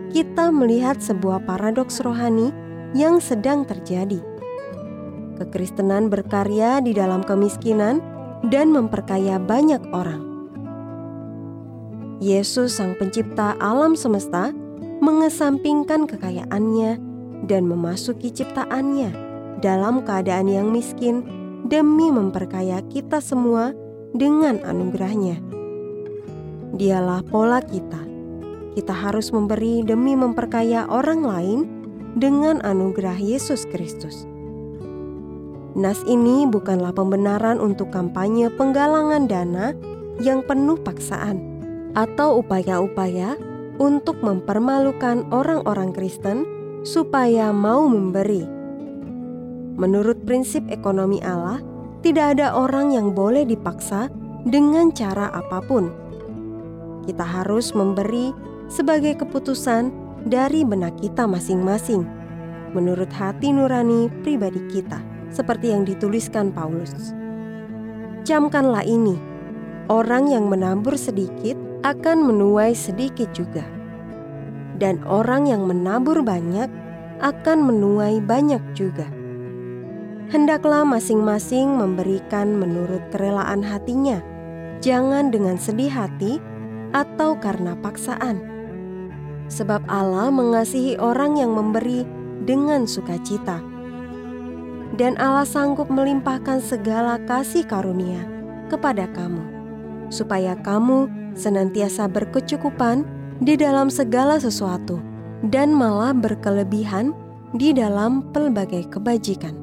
kita 0.10 0.50
melihat 0.50 0.98
sebuah 0.98 1.46
paradoks 1.46 2.02
rohani 2.02 2.50
yang 2.98 3.22
sedang 3.22 3.70
terjadi. 3.70 4.18
Kekristenan 5.38 6.10
berkarya 6.10 6.82
di 6.82 6.98
dalam 6.98 7.22
kemiskinan 7.22 8.02
dan 8.50 8.74
memperkaya 8.74 9.38
banyak 9.38 9.86
orang. 9.94 10.29
Yesus, 12.20 12.76
Sang 12.76 13.00
Pencipta 13.00 13.56
alam 13.64 13.96
semesta, 13.96 14.52
mengesampingkan 15.00 16.04
kekayaannya 16.04 17.00
dan 17.48 17.64
memasuki 17.64 18.28
ciptaannya 18.28 19.16
dalam 19.64 20.04
keadaan 20.04 20.52
yang 20.52 20.68
miskin 20.68 21.24
demi 21.64 22.12
memperkaya 22.12 22.84
kita 22.92 23.24
semua 23.24 23.72
dengan 24.12 24.60
anugerahnya. 24.68 25.40
Dialah 26.76 27.24
pola 27.24 27.64
kita. 27.64 28.04
Kita 28.76 28.92
harus 28.92 29.32
memberi 29.32 29.88
demi 29.88 30.12
memperkaya 30.20 30.92
orang 30.92 31.24
lain 31.24 31.60
dengan 32.20 32.60
anugerah 32.68 33.16
Yesus 33.16 33.64
Kristus. 33.72 34.28
Nas 35.72 36.04
ini 36.04 36.44
bukanlah 36.44 36.92
pembenaran 36.92 37.64
untuk 37.64 37.96
kampanye 37.96 38.52
penggalangan 38.52 39.24
dana 39.32 39.72
yang 40.20 40.44
penuh 40.44 40.76
paksaan 40.84 41.49
atau 42.00 42.40
upaya-upaya 42.40 43.36
untuk 43.76 44.24
mempermalukan 44.24 45.28
orang-orang 45.36 45.92
Kristen 45.92 46.48
supaya 46.88 47.52
mau 47.52 47.84
memberi. 47.84 48.48
Menurut 49.76 50.24
prinsip 50.24 50.64
ekonomi 50.72 51.20
Allah, 51.20 51.60
tidak 52.00 52.40
ada 52.40 52.56
orang 52.56 52.96
yang 52.96 53.12
boleh 53.12 53.44
dipaksa 53.44 54.08
dengan 54.48 54.96
cara 54.96 55.28
apa 55.36 55.60
pun. 55.60 55.92
Kita 57.04 57.24
harus 57.28 57.76
memberi 57.76 58.32
sebagai 58.72 59.20
keputusan 59.20 59.92
dari 60.24 60.64
benak 60.64 60.96
kita 61.04 61.28
masing-masing, 61.28 62.08
menurut 62.72 63.12
hati 63.12 63.52
nurani 63.52 64.08
pribadi 64.24 64.64
kita, 64.72 65.04
seperti 65.32 65.76
yang 65.76 65.84
dituliskan 65.84 66.56
Paulus. 66.56 67.12
Camkanlah 68.24 68.88
ini: 68.88 69.20
orang 69.92 70.32
yang 70.32 70.48
menabur 70.48 70.96
sedikit 70.96 71.59
akan 71.84 72.28
menuai 72.28 72.76
sedikit 72.76 73.32
juga. 73.32 73.64
Dan 74.80 75.04
orang 75.04 75.48
yang 75.48 75.68
menabur 75.68 76.24
banyak 76.24 76.72
akan 77.20 77.58
menuai 77.68 78.24
banyak 78.24 78.64
juga. 78.76 79.08
Hendaklah 80.30 80.86
masing-masing 80.86 81.76
memberikan 81.76 82.56
menurut 82.56 83.02
kerelaan 83.12 83.66
hatinya, 83.66 84.24
jangan 84.80 85.34
dengan 85.34 85.58
sedih 85.60 85.92
hati 85.92 86.40
atau 86.96 87.36
karena 87.36 87.76
paksaan. 87.82 88.40
Sebab 89.50 89.82
Allah 89.90 90.30
mengasihi 90.30 90.96
orang 91.02 91.42
yang 91.42 91.58
memberi 91.58 92.06
dengan 92.46 92.86
sukacita. 92.86 93.60
Dan 94.94 95.18
Allah 95.18 95.46
sanggup 95.46 95.90
melimpahkan 95.90 96.62
segala 96.62 97.18
kasih 97.26 97.66
karunia 97.66 98.22
kepada 98.70 99.10
kamu, 99.10 99.42
supaya 100.14 100.54
kamu 100.62 101.10
senantiasa 101.38 102.10
berkecukupan 102.10 103.04
di 103.40 103.56
dalam 103.56 103.88
segala 103.88 104.38
sesuatu 104.38 105.00
dan 105.48 105.72
malah 105.72 106.12
berkelebihan 106.12 107.16
di 107.56 107.72
dalam 107.72 108.26
pelbagai 108.36 108.92
kebajikan. 108.92 109.56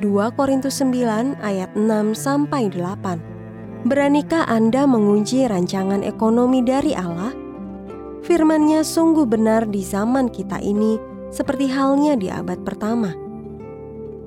2 0.00 0.36
Korintus 0.36 0.80
9 0.80 1.38
ayat 1.44 1.70
6 1.76 2.16
sampai 2.16 2.72
8. 2.72 3.84
Beranikah 3.84 4.44
Anda 4.48 4.84
menguji 4.84 5.48
rancangan 5.48 6.04
ekonomi 6.04 6.60
dari 6.60 6.92
Allah? 6.92 7.32
Firman-Nya 8.20 8.84
sungguh 8.84 9.24
benar 9.24 9.64
di 9.68 9.80
zaman 9.80 10.28
kita 10.28 10.60
ini 10.60 11.00
seperti 11.32 11.72
halnya 11.72 12.16
di 12.20 12.28
abad 12.28 12.60
pertama. 12.60 13.16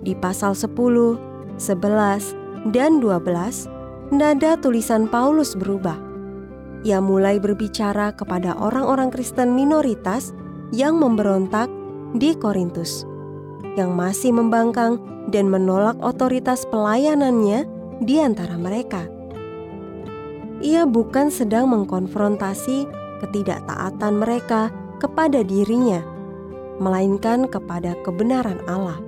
Di 0.02 0.18
pasal 0.18 0.58
10, 0.58 1.54
11, 1.62 2.74
dan 2.74 2.98
12, 2.98 3.70
nada 4.10 4.58
tulisan 4.58 5.06
Paulus 5.06 5.54
berubah 5.54 6.03
ia 6.84 7.00
mulai 7.00 7.40
berbicara 7.40 8.12
kepada 8.12 8.60
orang-orang 8.60 9.08
Kristen 9.08 9.56
minoritas 9.56 10.36
yang 10.76 11.00
memberontak 11.00 11.72
di 12.12 12.36
Korintus, 12.36 13.08
yang 13.80 13.96
masih 13.96 14.36
membangkang 14.36 15.00
dan 15.32 15.48
menolak 15.48 15.96
otoritas 16.04 16.68
pelayanannya 16.68 17.64
di 18.04 18.20
antara 18.20 18.60
mereka. 18.60 19.08
Ia 20.60 20.84
bukan 20.84 21.32
sedang 21.32 21.72
mengkonfrontasi 21.72 22.88
ketidaktaatan 23.24 24.20
mereka 24.20 24.72
kepada 25.00 25.40
dirinya, 25.44 26.04
melainkan 26.84 27.48
kepada 27.48 27.96
kebenaran 28.04 28.60
Allah. 28.68 29.00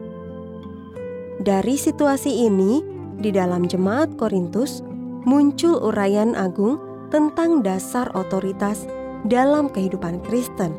Dari 1.44 1.76
situasi 1.76 2.48
ini, 2.48 2.80
di 3.20 3.32
dalam 3.32 3.68
jemaat 3.68 4.16
Korintus 4.16 4.84
muncul 5.28 5.80
uraian 5.80 6.36
agung 6.36 6.80
tentang 7.16 7.64
dasar 7.64 8.12
otoritas 8.12 8.84
dalam 9.24 9.72
kehidupan 9.72 10.20
Kristen. 10.28 10.76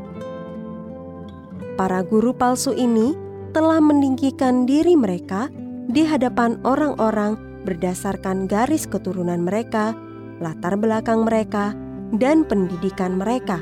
Para 1.81 2.05
guru 2.05 2.37
palsu 2.37 2.77
ini 2.77 3.17
telah 3.57 3.81
meninggikan 3.81 4.69
diri 4.69 4.93
mereka 5.01 5.49
di 5.89 6.05
hadapan 6.05 6.61
orang-orang 6.61 7.41
berdasarkan 7.65 8.45
garis 8.45 8.85
keturunan 8.85 9.49
mereka, 9.49 9.97
latar 10.45 10.77
belakang 10.77 11.25
mereka, 11.25 11.73
dan 12.13 12.45
pendidikan 12.45 13.17
mereka. 13.17 13.57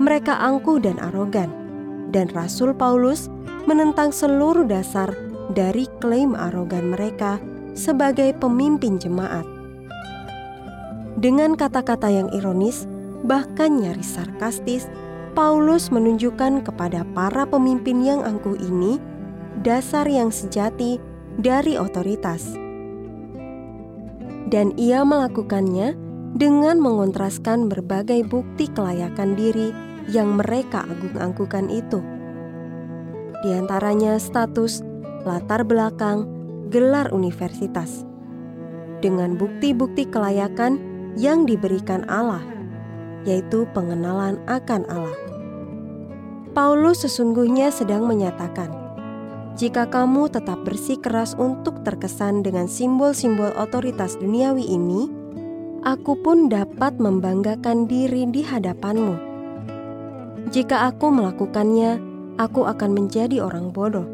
Mereka 0.00 0.32
angkuh 0.32 0.80
dan 0.80 0.96
arogan, 0.96 1.52
dan 2.08 2.32
Rasul 2.32 2.72
Paulus 2.72 3.28
menentang 3.68 4.16
seluruh 4.16 4.64
dasar 4.64 5.12
dari 5.52 5.84
klaim 6.00 6.32
arogan 6.32 6.96
mereka 6.96 7.36
sebagai 7.76 8.32
pemimpin 8.40 8.96
jemaat. 8.96 9.53
Dengan 11.14 11.54
kata-kata 11.54 12.10
yang 12.10 12.28
ironis, 12.34 12.90
bahkan 13.22 13.78
nyaris 13.78 14.18
sarkastis, 14.18 14.90
Paulus 15.34 15.90
menunjukkan 15.90 16.62
kepada 16.62 17.02
para 17.14 17.42
pemimpin 17.46 18.02
yang 18.02 18.22
angkuh 18.22 18.54
ini 18.58 19.02
dasar 19.66 20.06
yang 20.06 20.30
sejati 20.30 20.98
dari 21.38 21.74
otoritas. 21.74 22.54
Dan 24.50 24.74
ia 24.78 25.02
melakukannya 25.02 25.98
dengan 26.34 26.78
mengontraskan 26.78 27.66
berbagai 27.70 28.26
bukti 28.26 28.70
kelayakan 28.70 29.34
diri 29.34 29.74
yang 30.10 30.38
mereka 30.38 30.86
agung-agungkan 30.86 31.70
itu. 31.70 32.02
Di 33.42 33.50
antaranya 33.54 34.18
status, 34.18 34.82
latar 35.26 35.66
belakang, 35.66 36.26
gelar 36.70 37.10
universitas. 37.10 38.06
Dengan 39.02 39.34
bukti-bukti 39.34 40.08
kelayakan 40.08 40.93
yang 41.14 41.46
diberikan 41.46 42.02
Allah, 42.10 42.42
yaitu 43.26 43.66
pengenalan 43.72 44.38
akan 44.46 44.82
Allah. 44.90 45.18
Paulus 46.54 47.02
sesungguhnya 47.02 47.74
sedang 47.74 48.06
menyatakan, 48.06 48.70
jika 49.54 49.86
kamu 49.86 50.30
tetap 50.30 50.66
bersikeras 50.66 51.38
untuk 51.38 51.82
terkesan 51.86 52.42
dengan 52.42 52.66
simbol-simbol 52.66 53.54
otoritas 53.54 54.18
duniawi 54.18 54.66
ini, 54.66 55.06
aku 55.86 56.18
pun 56.18 56.50
dapat 56.50 56.98
membanggakan 56.98 57.86
diri 57.86 58.26
di 58.30 58.42
hadapanmu. 58.42 59.14
Jika 60.50 60.90
aku 60.90 61.10
melakukannya, 61.10 61.98
aku 62.38 62.66
akan 62.66 62.90
menjadi 62.94 63.42
orang 63.46 63.70
bodoh. 63.70 64.06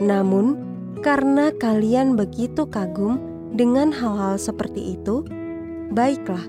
Namun, 0.00 0.60
karena 1.00 1.52
kalian 1.56 2.16
begitu 2.16 2.68
kagum 2.68 3.20
dengan 3.52 3.92
hal-hal 3.92 4.40
seperti 4.40 4.96
itu, 4.96 5.24
baiklah, 5.94 6.42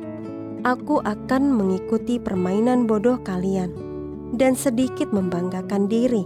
aku 0.66 1.00
akan 1.06 1.54
mengikuti 1.54 2.18
permainan 2.18 2.90
bodoh 2.90 3.22
kalian 3.22 3.70
dan 4.34 4.58
sedikit 4.58 5.14
membanggakan 5.14 5.86
diri. 5.86 6.26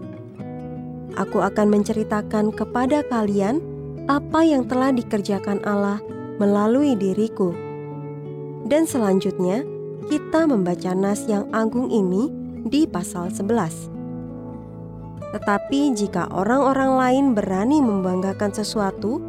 Aku 1.19 1.43
akan 1.43 1.67
menceritakan 1.67 2.55
kepada 2.55 3.03
kalian 3.11 3.59
apa 4.07 4.41
yang 4.47 4.63
telah 4.65 4.95
dikerjakan 4.95 5.59
Allah 5.67 5.99
melalui 6.39 6.95
diriku. 6.95 7.51
Dan 8.63 8.87
selanjutnya, 8.87 9.67
kita 10.07 10.47
membaca 10.47 10.95
nas 10.95 11.27
yang 11.27 11.45
agung 11.51 11.91
ini 11.91 12.31
di 12.65 12.87
pasal 12.87 13.29
11. 13.29 13.99
Tetapi 15.29 15.93
jika 15.93 16.25
orang-orang 16.33 16.91
lain 16.97 17.25
berani 17.37 17.83
membanggakan 17.83 18.49
sesuatu, 18.49 19.21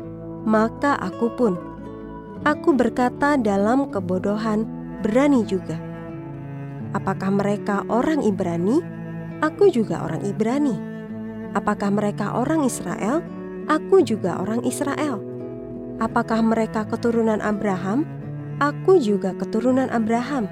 maka 0.47 0.97
aku 0.97 1.29
pun. 1.37 1.70
Aku 2.49 2.73
berkata 2.73 3.37
dalam 3.37 3.93
kebodohan, 3.93 4.65
berani 5.05 5.45
juga 5.45 5.91
Apakah 6.91 7.31
mereka 7.31 7.87
orang 7.87 8.19
Ibrani? 8.27 8.83
Aku 9.47 9.71
juga 9.71 10.03
orang 10.03 10.27
Ibrani. 10.27 10.75
Apakah 11.55 11.95
mereka 11.95 12.35
orang 12.35 12.67
Israel? 12.67 13.23
Aku 13.71 14.03
juga 14.03 14.43
orang 14.43 14.67
Israel. 14.67 15.23
Apakah 16.03 16.43
mereka 16.43 16.83
keturunan 16.91 17.39
Abraham? 17.39 18.03
Aku 18.59 18.99
juga 18.99 19.39
keturunan 19.39 19.87
Abraham. 19.95 20.51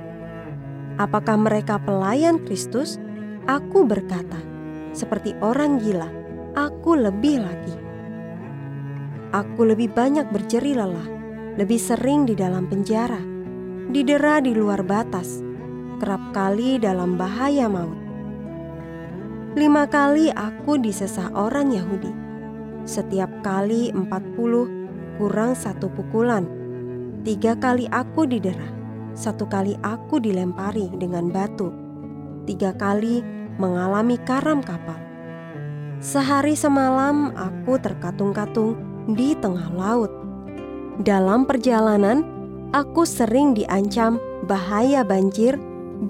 Apakah 1.02 1.34
mereka 1.34 1.82
pelayan 1.82 2.38
Kristus? 2.46 3.02
Aku 3.50 3.82
berkata, 3.82 4.38
seperti 4.94 5.34
orang 5.42 5.82
gila, 5.82 6.06
aku 6.54 6.94
lebih 6.94 7.42
lagi. 7.42 7.74
Aku 9.34 9.66
lebih 9.66 9.90
banyak 9.90 10.30
berjeri 10.30 10.78
lelah, 10.78 11.17
lebih 11.58 11.82
sering 11.82 12.22
di 12.22 12.38
dalam 12.38 12.70
penjara, 12.70 13.18
didera 13.90 14.38
di 14.38 14.54
luar 14.54 14.86
batas, 14.86 15.42
kerap 15.98 16.30
kali 16.30 16.78
dalam 16.78 17.18
bahaya 17.18 17.66
maut. 17.66 17.98
Lima 19.58 19.90
kali 19.90 20.30
aku 20.30 20.78
disesah 20.78 21.34
orang 21.34 21.74
Yahudi. 21.74 22.14
Setiap 22.86 23.42
kali 23.42 23.90
empat 23.90 24.22
puluh 24.38 24.70
kurang 25.18 25.58
satu 25.58 25.90
pukulan. 25.90 26.46
Tiga 27.26 27.58
kali 27.58 27.90
aku 27.90 28.22
didera. 28.30 28.70
Satu 29.18 29.50
kali 29.50 29.74
aku 29.82 30.22
dilempari 30.22 30.86
dengan 30.94 31.26
batu. 31.26 31.74
Tiga 32.46 32.70
kali 32.70 33.18
mengalami 33.58 34.14
karam 34.22 34.62
kapal. 34.62 34.94
Sehari 35.98 36.54
semalam 36.54 37.34
aku 37.34 37.82
terkatung-katung 37.82 38.78
di 39.10 39.34
tengah 39.34 39.74
laut. 39.74 40.17
Dalam 40.98 41.46
perjalanan, 41.46 42.26
aku 42.74 43.06
sering 43.06 43.54
diancam 43.54 44.18
bahaya 44.50 45.06
banjir 45.06 45.54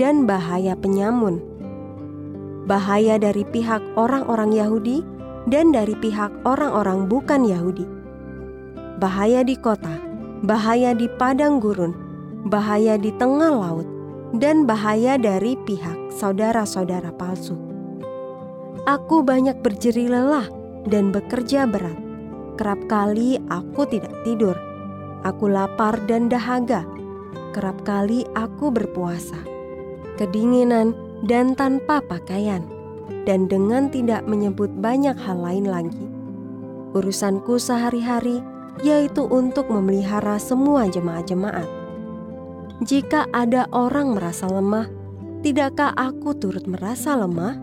dan 0.00 0.24
bahaya 0.24 0.72
penyamun. 0.80 1.44
Bahaya 2.64 3.20
dari 3.20 3.44
pihak 3.44 3.84
orang-orang 4.00 4.56
Yahudi 4.56 5.04
dan 5.52 5.76
dari 5.76 5.92
pihak 5.92 6.32
orang-orang 6.48 7.04
bukan 7.04 7.44
Yahudi. 7.44 7.84
Bahaya 8.96 9.44
di 9.44 9.60
kota, 9.60 9.92
bahaya 10.40 10.96
di 10.96 11.04
padang 11.20 11.60
gurun, 11.60 11.92
bahaya 12.48 12.96
di 12.96 13.12
tengah 13.20 13.52
laut, 13.52 13.84
dan 14.40 14.64
bahaya 14.64 15.20
dari 15.20 15.52
pihak 15.68 16.16
saudara-saudara 16.16 17.12
palsu. 17.12 17.60
Aku 18.88 19.20
banyak 19.20 19.60
berjeri 19.60 20.08
lelah 20.08 20.48
dan 20.88 21.12
bekerja 21.12 21.68
berat. 21.68 21.96
Kerap 22.56 22.88
kali 22.88 23.36
aku 23.52 23.84
tidak 23.84 24.16
tidur. 24.24 24.67
Aku 25.26 25.50
lapar 25.50 25.98
dan 26.06 26.30
dahaga. 26.30 26.86
Kerap 27.56 27.82
kali 27.82 28.28
aku 28.36 28.70
berpuasa 28.70 29.58
kedinginan, 30.18 30.92
dan 31.22 31.54
tanpa 31.54 32.02
pakaian, 32.02 32.66
dan 33.22 33.46
dengan 33.46 33.86
tidak 33.86 34.26
menyebut 34.26 34.68
banyak 34.82 35.14
hal 35.14 35.38
lain 35.38 35.70
lagi. 35.70 36.04
Urusanku 36.92 37.62
sehari-hari 37.62 38.42
yaitu 38.82 39.26
untuk 39.26 39.70
memelihara 39.70 40.38
semua 40.38 40.86
jemaat-jemaat. 40.86 41.66
Jika 42.86 43.26
ada 43.34 43.66
orang 43.74 44.14
merasa 44.14 44.46
lemah, 44.46 44.86
tidakkah 45.42 45.90
aku 45.98 46.30
turut 46.38 46.62
merasa 46.70 47.18
lemah? 47.18 47.58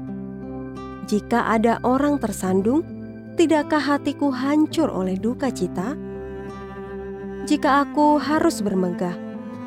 Jika 1.07 1.55
ada 1.55 1.79
orang 1.87 2.19
tersandung, 2.19 2.83
tidakkah 3.39 3.79
hatiku 3.79 4.27
hancur 4.27 4.91
oleh 4.91 5.15
duka 5.15 5.47
cita? 5.55 5.95
Jika 7.45 7.85
aku 7.85 8.17
harus 8.17 8.57
bermegah, 8.57 9.13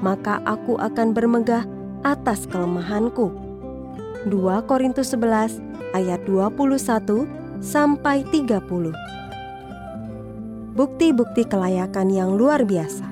maka 0.02 0.42
aku 0.42 0.74
akan 0.82 1.14
bermegah 1.14 1.62
atas 2.02 2.42
kelemahanku. 2.50 3.30
2 4.26 4.66
Korintus 4.66 5.14
11 5.14 5.62
ayat 5.94 6.18
21 6.26 7.30
sampai 7.62 8.26
30. 8.34 8.90
Bukti-bukti 10.74 11.46
kelayakan 11.46 12.10
yang 12.10 12.34
luar 12.34 12.66
biasa. 12.66 13.06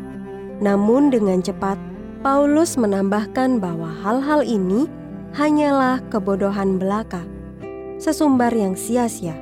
Namun 0.58 1.14
dengan 1.14 1.46
cepat 1.46 1.78
Paulus 2.26 2.74
menambahkan 2.74 3.62
bahwa 3.62 3.86
hal-hal 4.02 4.42
ini 4.42 4.90
hanyalah 5.38 6.02
kebodohan 6.10 6.82
belaka, 6.82 7.22
sesumbar 8.02 8.50
yang 8.50 8.74
sia-sia. 8.74 9.38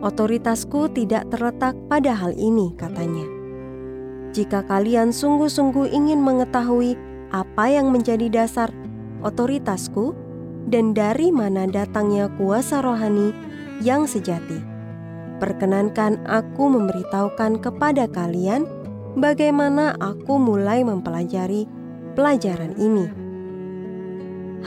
Otoritasku 0.00 0.88
tidak 0.96 1.28
terletak 1.28 1.76
pada 1.92 2.16
hal 2.16 2.32
ini, 2.32 2.72
katanya. 2.80 3.33
Jika 4.34 4.66
kalian 4.66 5.14
sungguh-sungguh 5.14 5.94
ingin 5.94 6.18
mengetahui 6.18 6.98
apa 7.30 7.70
yang 7.70 7.94
menjadi 7.94 8.26
dasar 8.26 8.66
otoritasku 9.22 10.10
dan 10.66 10.90
dari 10.90 11.30
mana 11.30 11.70
datangnya 11.70 12.26
kuasa 12.34 12.82
rohani 12.82 13.30
yang 13.78 14.10
sejati. 14.10 14.58
Perkenankan 15.38 16.26
aku 16.26 16.66
memberitahukan 16.66 17.62
kepada 17.62 18.10
kalian 18.10 18.66
bagaimana 19.14 19.94
aku 20.02 20.34
mulai 20.42 20.82
mempelajari 20.82 21.70
pelajaran 22.18 22.74
ini. 22.74 23.06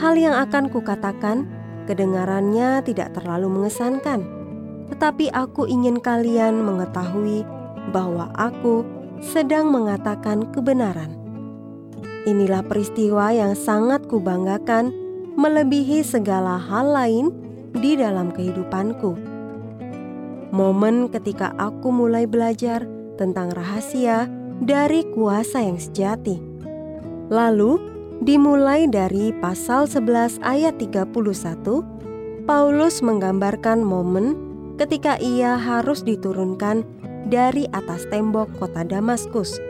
Hal 0.00 0.16
yang 0.16 0.32
akan 0.48 0.72
kukatakan 0.72 1.44
kedengarannya 1.84 2.80
tidak 2.88 3.12
terlalu 3.12 3.52
mengesankan, 3.52 4.24
tetapi 4.92 5.28
aku 5.28 5.68
ingin 5.68 6.00
kalian 6.00 6.64
mengetahui 6.64 7.44
bahwa 7.92 8.32
aku 8.36 8.84
sedang 9.22 9.70
mengatakan 9.70 10.50
kebenaran. 10.54 11.14
Inilah 12.26 12.60
peristiwa 12.66 13.32
yang 13.32 13.56
sangat 13.56 14.04
kubanggakan 14.06 14.92
melebihi 15.38 16.02
segala 16.02 16.58
hal 16.58 16.92
lain 16.92 17.30
di 17.72 17.94
dalam 17.94 18.34
kehidupanku. 18.34 19.14
Momen 20.50 21.12
ketika 21.12 21.54
aku 21.60 21.92
mulai 21.92 22.24
belajar 22.24 22.84
tentang 23.20 23.52
rahasia 23.52 24.26
dari 24.58 25.06
kuasa 25.14 25.62
yang 25.62 25.78
sejati. 25.78 26.40
Lalu, 27.28 27.78
dimulai 28.24 28.88
dari 28.88 29.30
pasal 29.38 29.86
11 29.86 30.40
ayat 30.42 30.74
31, 30.80 31.84
Paulus 32.48 33.04
menggambarkan 33.04 33.84
momen 33.84 34.34
ketika 34.80 35.20
ia 35.20 35.60
harus 35.60 36.00
diturunkan 36.00 36.82
dari 37.28 37.68
atas 37.76 38.08
tembok 38.08 38.48
kota 38.56 38.82
Damaskus 38.82 39.60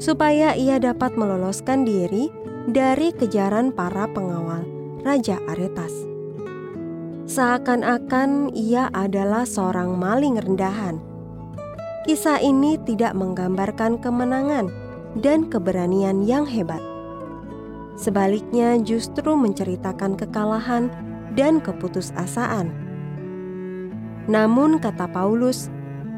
supaya 0.00 0.56
ia 0.56 0.80
dapat 0.80 1.16
meloloskan 1.16 1.84
diri 1.84 2.28
dari 2.68 3.12
kejaran 3.12 3.72
para 3.72 4.08
pengawal 4.12 4.64
Raja 5.04 5.40
Aretas. 5.48 5.92
Seakan-akan 7.24 8.52
ia 8.52 8.92
adalah 8.92 9.44
seorang 9.48 9.96
maling 9.96 10.40
rendahan. 10.40 10.98
Kisah 12.08 12.40
ini 12.42 12.80
tidak 12.82 13.14
menggambarkan 13.14 14.02
kemenangan, 14.02 14.72
dan 15.18 15.50
keberanian 15.50 16.22
yang 16.22 16.46
hebat. 16.46 16.82
Sebaliknya, 17.98 18.78
justru 18.80 19.34
menceritakan 19.34 20.14
kekalahan 20.16 20.88
dan 21.34 21.58
keputusasaan. 21.58 22.70
Namun, 24.30 24.78
kata 24.78 25.10
Paulus, 25.10 25.68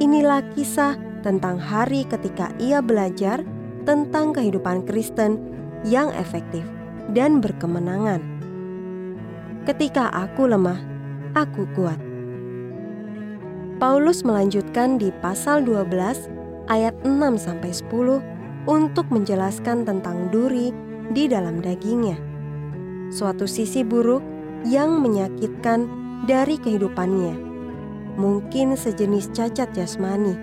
inilah 0.03 0.43
kisah 0.59 0.99
tentang 1.23 1.63
hari 1.63 2.03
ketika 2.03 2.51
ia 2.59 2.83
belajar 2.83 3.47
tentang 3.87 4.35
kehidupan 4.35 4.83
Kristen 4.83 5.39
yang 5.87 6.11
efektif 6.19 6.67
dan 7.15 7.39
berkemenangan. 7.39 8.19
Ketika 9.63 10.11
aku 10.11 10.51
lemah, 10.51 10.83
aku 11.39 11.71
kuat. 11.79 11.99
Paulus 13.79 14.27
melanjutkan 14.27 14.99
di 14.99 15.15
pasal 15.23 15.63
12 15.63 16.27
ayat 16.67 16.95
6 17.07 17.39
sampai 17.39 17.71
10 17.71 18.67
untuk 18.67 19.07
menjelaskan 19.11 19.87
tentang 19.87 20.31
duri 20.35 20.75
di 21.15 21.31
dalam 21.31 21.63
dagingnya. 21.63 22.19
Suatu 23.11 23.47
sisi 23.47 23.87
buruk 23.87 24.23
yang 24.67 25.03
menyakitkan 25.03 25.87
dari 26.27 26.59
kehidupannya. 26.59 27.52
Mungkin 28.21 28.77
sejenis 28.77 29.33
cacat 29.33 29.73
jasmani. 29.73 30.37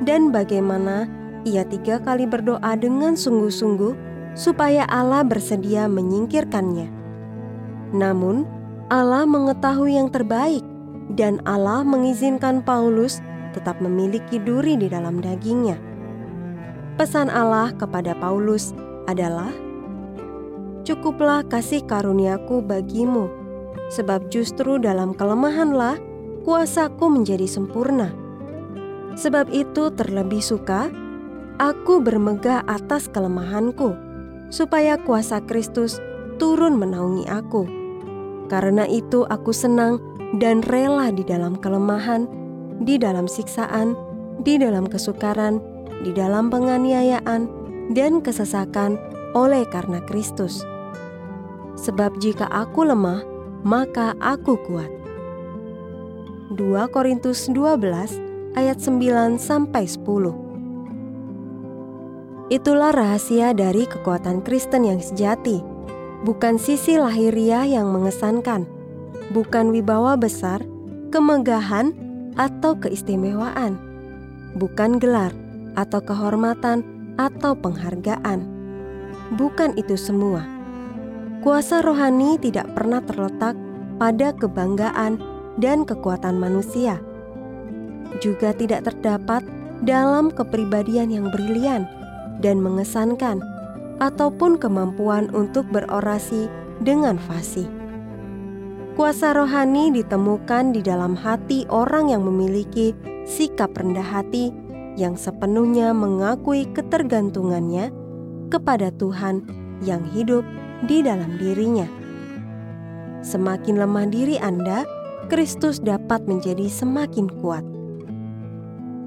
Dan 0.00 0.32
bagaimana 0.32 1.06
ia 1.44 1.62
tiga 1.68 2.00
kali 2.00 2.24
berdoa 2.24 2.74
dengan 2.80 3.14
sungguh-sungguh 3.14 3.92
supaya 4.34 4.88
Allah 4.90 5.22
bersedia 5.22 5.86
menyingkirkannya. 5.86 6.90
Namun, 7.94 8.48
Allah 8.90 9.24
mengetahui 9.24 9.96
yang 9.96 10.10
terbaik 10.10 10.64
dan 11.14 11.38
Allah 11.46 11.86
mengizinkan 11.86 12.64
Paulus 12.64 13.22
tetap 13.54 13.78
memiliki 13.78 14.42
duri 14.42 14.74
di 14.74 14.90
dalam 14.90 15.22
dagingnya. 15.22 15.78
Pesan 16.98 17.30
Allah 17.30 17.70
kepada 17.76 18.18
Paulus 18.18 18.74
adalah, 19.06 19.52
"Cukuplah 20.82 21.46
kasih 21.46 21.86
karuniaku 21.86 22.64
bagimu, 22.64 23.30
sebab 23.94 24.26
justru 24.32 24.80
dalam 24.82 25.14
kelemahanlah 25.14 25.98
kuasaku 26.44 27.08
menjadi 27.08 27.48
sempurna." 27.48 28.12
Sebab 29.14 29.50
itu 29.50 29.90
terlebih 29.94 30.42
suka 30.42 30.90
aku 31.58 32.02
bermegah 32.02 32.66
atas 32.66 33.06
kelemahanku, 33.10 33.94
supaya 34.50 34.98
kuasa 34.98 35.42
Kristus 35.46 36.02
turun 36.38 36.78
menaungi 36.78 37.26
aku. 37.30 37.66
Karena 38.50 38.84
itu 38.84 39.24
aku 39.26 39.54
senang 39.54 40.02
dan 40.38 40.62
rela 40.66 41.14
di 41.14 41.22
dalam 41.22 41.54
kelemahan, 41.58 42.26
di 42.82 42.98
dalam 42.98 43.30
siksaan, 43.30 43.94
di 44.42 44.58
dalam 44.58 44.90
kesukaran, 44.90 45.62
di 46.02 46.10
dalam 46.10 46.50
penganiayaan, 46.50 47.46
dan 47.94 48.18
kesesakan 48.18 48.98
oleh 49.34 49.62
karena 49.70 50.02
Kristus. 50.06 50.62
Sebab 51.74 52.18
jika 52.22 52.46
aku 52.50 52.86
lemah, 52.86 53.22
maka 53.66 54.14
aku 54.22 54.58
kuat. 54.66 54.93
2 56.54 56.86
Korintus 56.94 57.50
12 57.50 58.54
ayat 58.54 58.78
9 58.78 59.42
sampai 59.42 59.90
10. 59.90 62.54
Itulah 62.54 62.94
rahasia 62.94 63.50
dari 63.50 63.90
kekuatan 63.90 64.38
Kristen 64.46 64.86
yang 64.86 65.02
sejati, 65.02 65.58
bukan 66.22 66.62
sisi 66.62 66.94
lahiriah 66.94 67.66
yang 67.66 67.90
mengesankan, 67.90 68.70
bukan 69.34 69.74
wibawa 69.74 70.14
besar, 70.14 70.62
kemegahan, 71.10 71.90
atau 72.38 72.78
keistimewaan, 72.78 73.74
bukan 74.58 74.98
gelar 75.02 75.34
atau 75.74 75.98
kehormatan 76.02 76.86
atau 77.18 77.58
penghargaan. 77.58 78.46
Bukan 79.34 79.74
itu 79.74 79.98
semua. 79.98 80.46
Kuasa 81.42 81.82
rohani 81.82 82.38
tidak 82.38 82.70
pernah 82.74 83.02
terletak 83.02 83.58
pada 83.98 84.34
kebanggaan 84.34 85.33
dan 85.58 85.86
kekuatan 85.86 86.38
manusia. 86.38 86.98
Juga 88.22 88.54
tidak 88.54 88.86
terdapat 88.90 89.42
dalam 89.82 90.30
kepribadian 90.30 91.10
yang 91.10 91.26
brilian 91.34 91.84
dan 92.40 92.62
mengesankan, 92.62 93.42
ataupun 94.02 94.58
kemampuan 94.58 95.30
untuk 95.30 95.66
berorasi 95.70 96.50
dengan 96.82 97.18
fasih. 97.30 97.66
Kuasa 98.94 99.34
rohani 99.34 99.90
ditemukan 99.90 100.70
di 100.70 100.78
dalam 100.78 101.18
hati 101.18 101.66
orang 101.66 102.14
yang 102.14 102.22
memiliki 102.22 102.94
sikap 103.26 103.74
rendah 103.74 104.06
hati 104.06 104.54
yang 104.94 105.18
sepenuhnya 105.18 105.90
mengakui 105.90 106.70
ketergantungannya 106.70 107.90
kepada 108.54 108.94
Tuhan 108.94 109.42
yang 109.82 110.06
hidup 110.14 110.46
di 110.86 111.02
dalam 111.02 111.34
dirinya. 111.42 111.90
Semakin 113.26 113.82
lemah 113.82 114.06
diri 114.06 114.38
Anda, 114.38 114.86
Kristus 115.26 115.80
dapat 115.80 116.28
menjadi 116.28 116.68
semakin 116.68 117.32
kuat. 117.40 117.64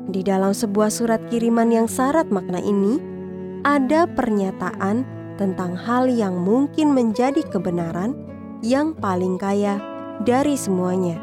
Di 0.08 0.24
dalam 0.24 0.56
sebuah 0.56 0.90
surat 0.90 1.22
kiriman 1.28 1.70
yang 1.70 1.86
syarat 1.86 2.32
makna 2.32 2.58
ini, 2.64 2.98
ada 3.68 4.08
pernyataan 4.08 5.04
tentang 5.36 5.78
hal 5.78 6.10
yang 6.10 6.40
mungkin 6.42 6.96
menjadi 6.96 7.44
kebenaran 7.52 8.18
yang 8.66 8.96
paling 8.98 9.38
kaya 9.38 9.78
dari 10.26 10.58
semuanya. 10.58 11.20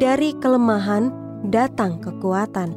Dari 0.00 0.32
kelemahan 0.40 1.12
datang 1.52 2.00
kekuatan. 2.00 2.72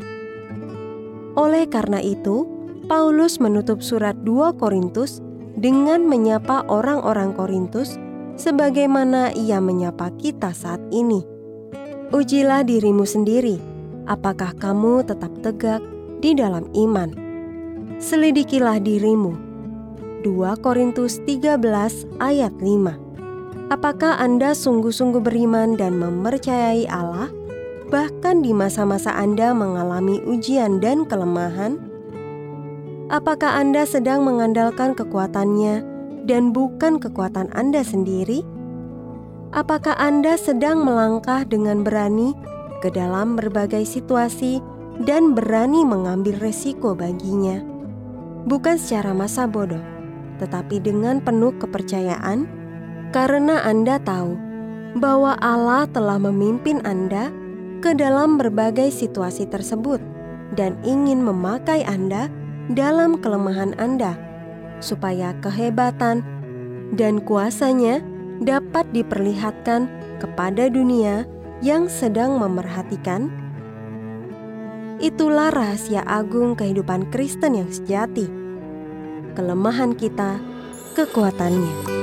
Oleh 1.39 1.67
karena 1.69 2.03
itu, 2.03 2.47
Paulus 2.85 3.39
menutup 3.39 3.79
surat 3.81 4.13
2 4.27 4.59
Korintus 4.59 5.23
dengan 5.55 6.03
menyapa 6.05 6.67
orang-orang 6.67 7.31
Korintus 7.33 7.95
sebagaimana 8.35 9.31
ia 9.35 9.59
menyapa 9.63 10.11
kita 10.19 10.51
saat 10.51 10.79
ini. 10.91 11.23
Ujilah 12.13 12.63
dirimu 12.63 13.03
sendiri, 13.03 13.59
apakah 14.05 14.53
kamu 14.55 15.03
tetap 15.03 15.31
tegak 15.41 15.81
di 16.21 16.37
dalam 16.37 16.69
iman. 16.75 17.11
Selidikilah 17.97 18.79
dirimu. 18.79 19.33
2 20.25 20.63
Korintus 20.63 21.21
13 21.23 21.61
ayat 22.17 22.53
5 22.57 23.05
Apakah 23.65 24.21
Anda 24.21 24.53
sungguh-sungguh 24.53 25.25
beriman 25.25 25.73
dan 25.73 25.97
mempercayai 25.97 26.85
Allah, 26.85 27.33
bahkan 27.89 28.45
di 28.45 28.53
masa-masa 28.53 29.09
Anda 29.17 29.57
mengalami 29.57 30.21
ujian 30.21 30.77
dan 30.77 31.05
kelemahan? 31.09 31.81
Apakah 33.09 33.57
Anda 33.57 33.85
sedang 33.89 34.21
mengandalkan 34.25 34.93
kekuatannya 34.93 35.94
dan 36.25 36.51
bukan 36.51 36.97
kekuatan 36.97 37.53
Anda 37.53 37.85
sendiri? 37.85 38.41
Apakah 39.55 39.95
Anda 39.95 40.35
sedang 40.35 40.83
melangkah 40.83 41.47
dengan 41.47 41.85
berani 41.85 42.35
ke 42.83 42.91
dalam 42.91 43.39
berbagai 43.39 43.87
situasi 43.87 44.59
dan 45.05 45.31
berani 45.31 45.85
mengambil 45.87 46.35
resiko 46.41 46.91
baginya? 46.97 47.63
Bukan 48.45 48.75
secara 48.75 49.15
masa 49.15 49.47
bodoh, 49.47 49.81
tetapi 50.43 50.83
dengan 50.83 51.23
penuh 51.23 51.55
kepercayaan 51.55 52.49
karena 53.15 53.63
Anda 53.63 53.95
tahu 54.03 54.35
bahwa 54.99 55.39
Allah 55.39 55.87
telah 55.87 56.19
memimpin 56.19 56.83
Anda 56.83 57.31
ke 57.79 57.95
dalam 57.95 58.35
berbagai 58.35 58.91
situasi 58.91 59.47
tersebut 59.47 59.99
dan 60.55 60.79
ingin 60.83 61.21
memakai 61.23 61.83
Anda 61.83 62.31
dalam 62.73 63.19
kelemahan 63.21 63.75
Anda, 63.77 64.17
supaya 64.83 65.35
kehebatan 65.39 66.21
dan 66.93 67.21
kuasanya 67.23 68.03
dapat 68.43 68.85
diperlihatkan 68.91 69.87
kepada 70.19 70.67
dunia 70.67 71.23
yang 71.63 71.87
sedang 71.87 72.35
memerhatikan. 72.39 73.31
Itulah 74.99 75.51
rahasia 75.51 76.03
agung 76.07 76.55
kehidupan 76.55 77.11
Kristen 77.11 77.59
yang 77.59 77.69
sejati. 77.71 78.27
Kelemahan 79.35 79.91
kita, 79.95 80.39
kekuatannya. 80.95 81.94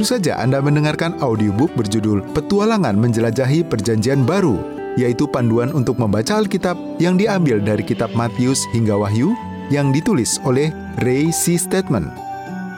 Baru 0.00 0.16
saja 0.16 0.40
Anda 0.40 0.64
mendengarkan 0.64 1.20
audiobook 1.20 1.76
berjudul 1.76 2.24
Petualangan 2.32 2.96
Menjelajahi 2.96 3.68
Perjanjian 3.68 4.24
Baru, 4.24 4.56
yaitu 4.96 5.28
panduan 5.28 5.68
untuk 5.76 6.00
membaca 6.00 6.40
Alkitab 6.40 6.72
yang 6.96 7.20
diambil 7.20 7.60
dari 7.60 7.84
kitab 7.84 8.08
Matius 8.16 8.64
hingga 8.72 8.96
Wahyu 8.96 9.36
yang 9.68 9.92
ditulis 9.92 10.40
oleh 10.48 10.72
Ray 11.04 11.28
C. 11.28 11.60
Statement. 11.60 12.08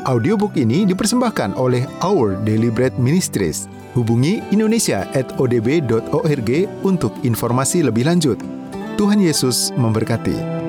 Audiobook 0.02 0.58
ini 0.58 0.82
dipersembahkan 0.82 1.54
oleh 1.54 1.86
Our 2.02 2.42
Daily 2.42 2.74
Bread 2.74 2.98
Ministries. 2.98 3.70
Hubungi 3.94 4.42
Indonesia 4.50 5.06
at 5.14 5.30
odb.org 5.38 6.50
untuk 6.82 7.14
informasi 7.22 7.86
lebih 7.86 8.02
lanjut. 8.10 8.42
Tuhan 8.98 9.22
Yesus 9.22 9.70
memberkati. 9.78 10.61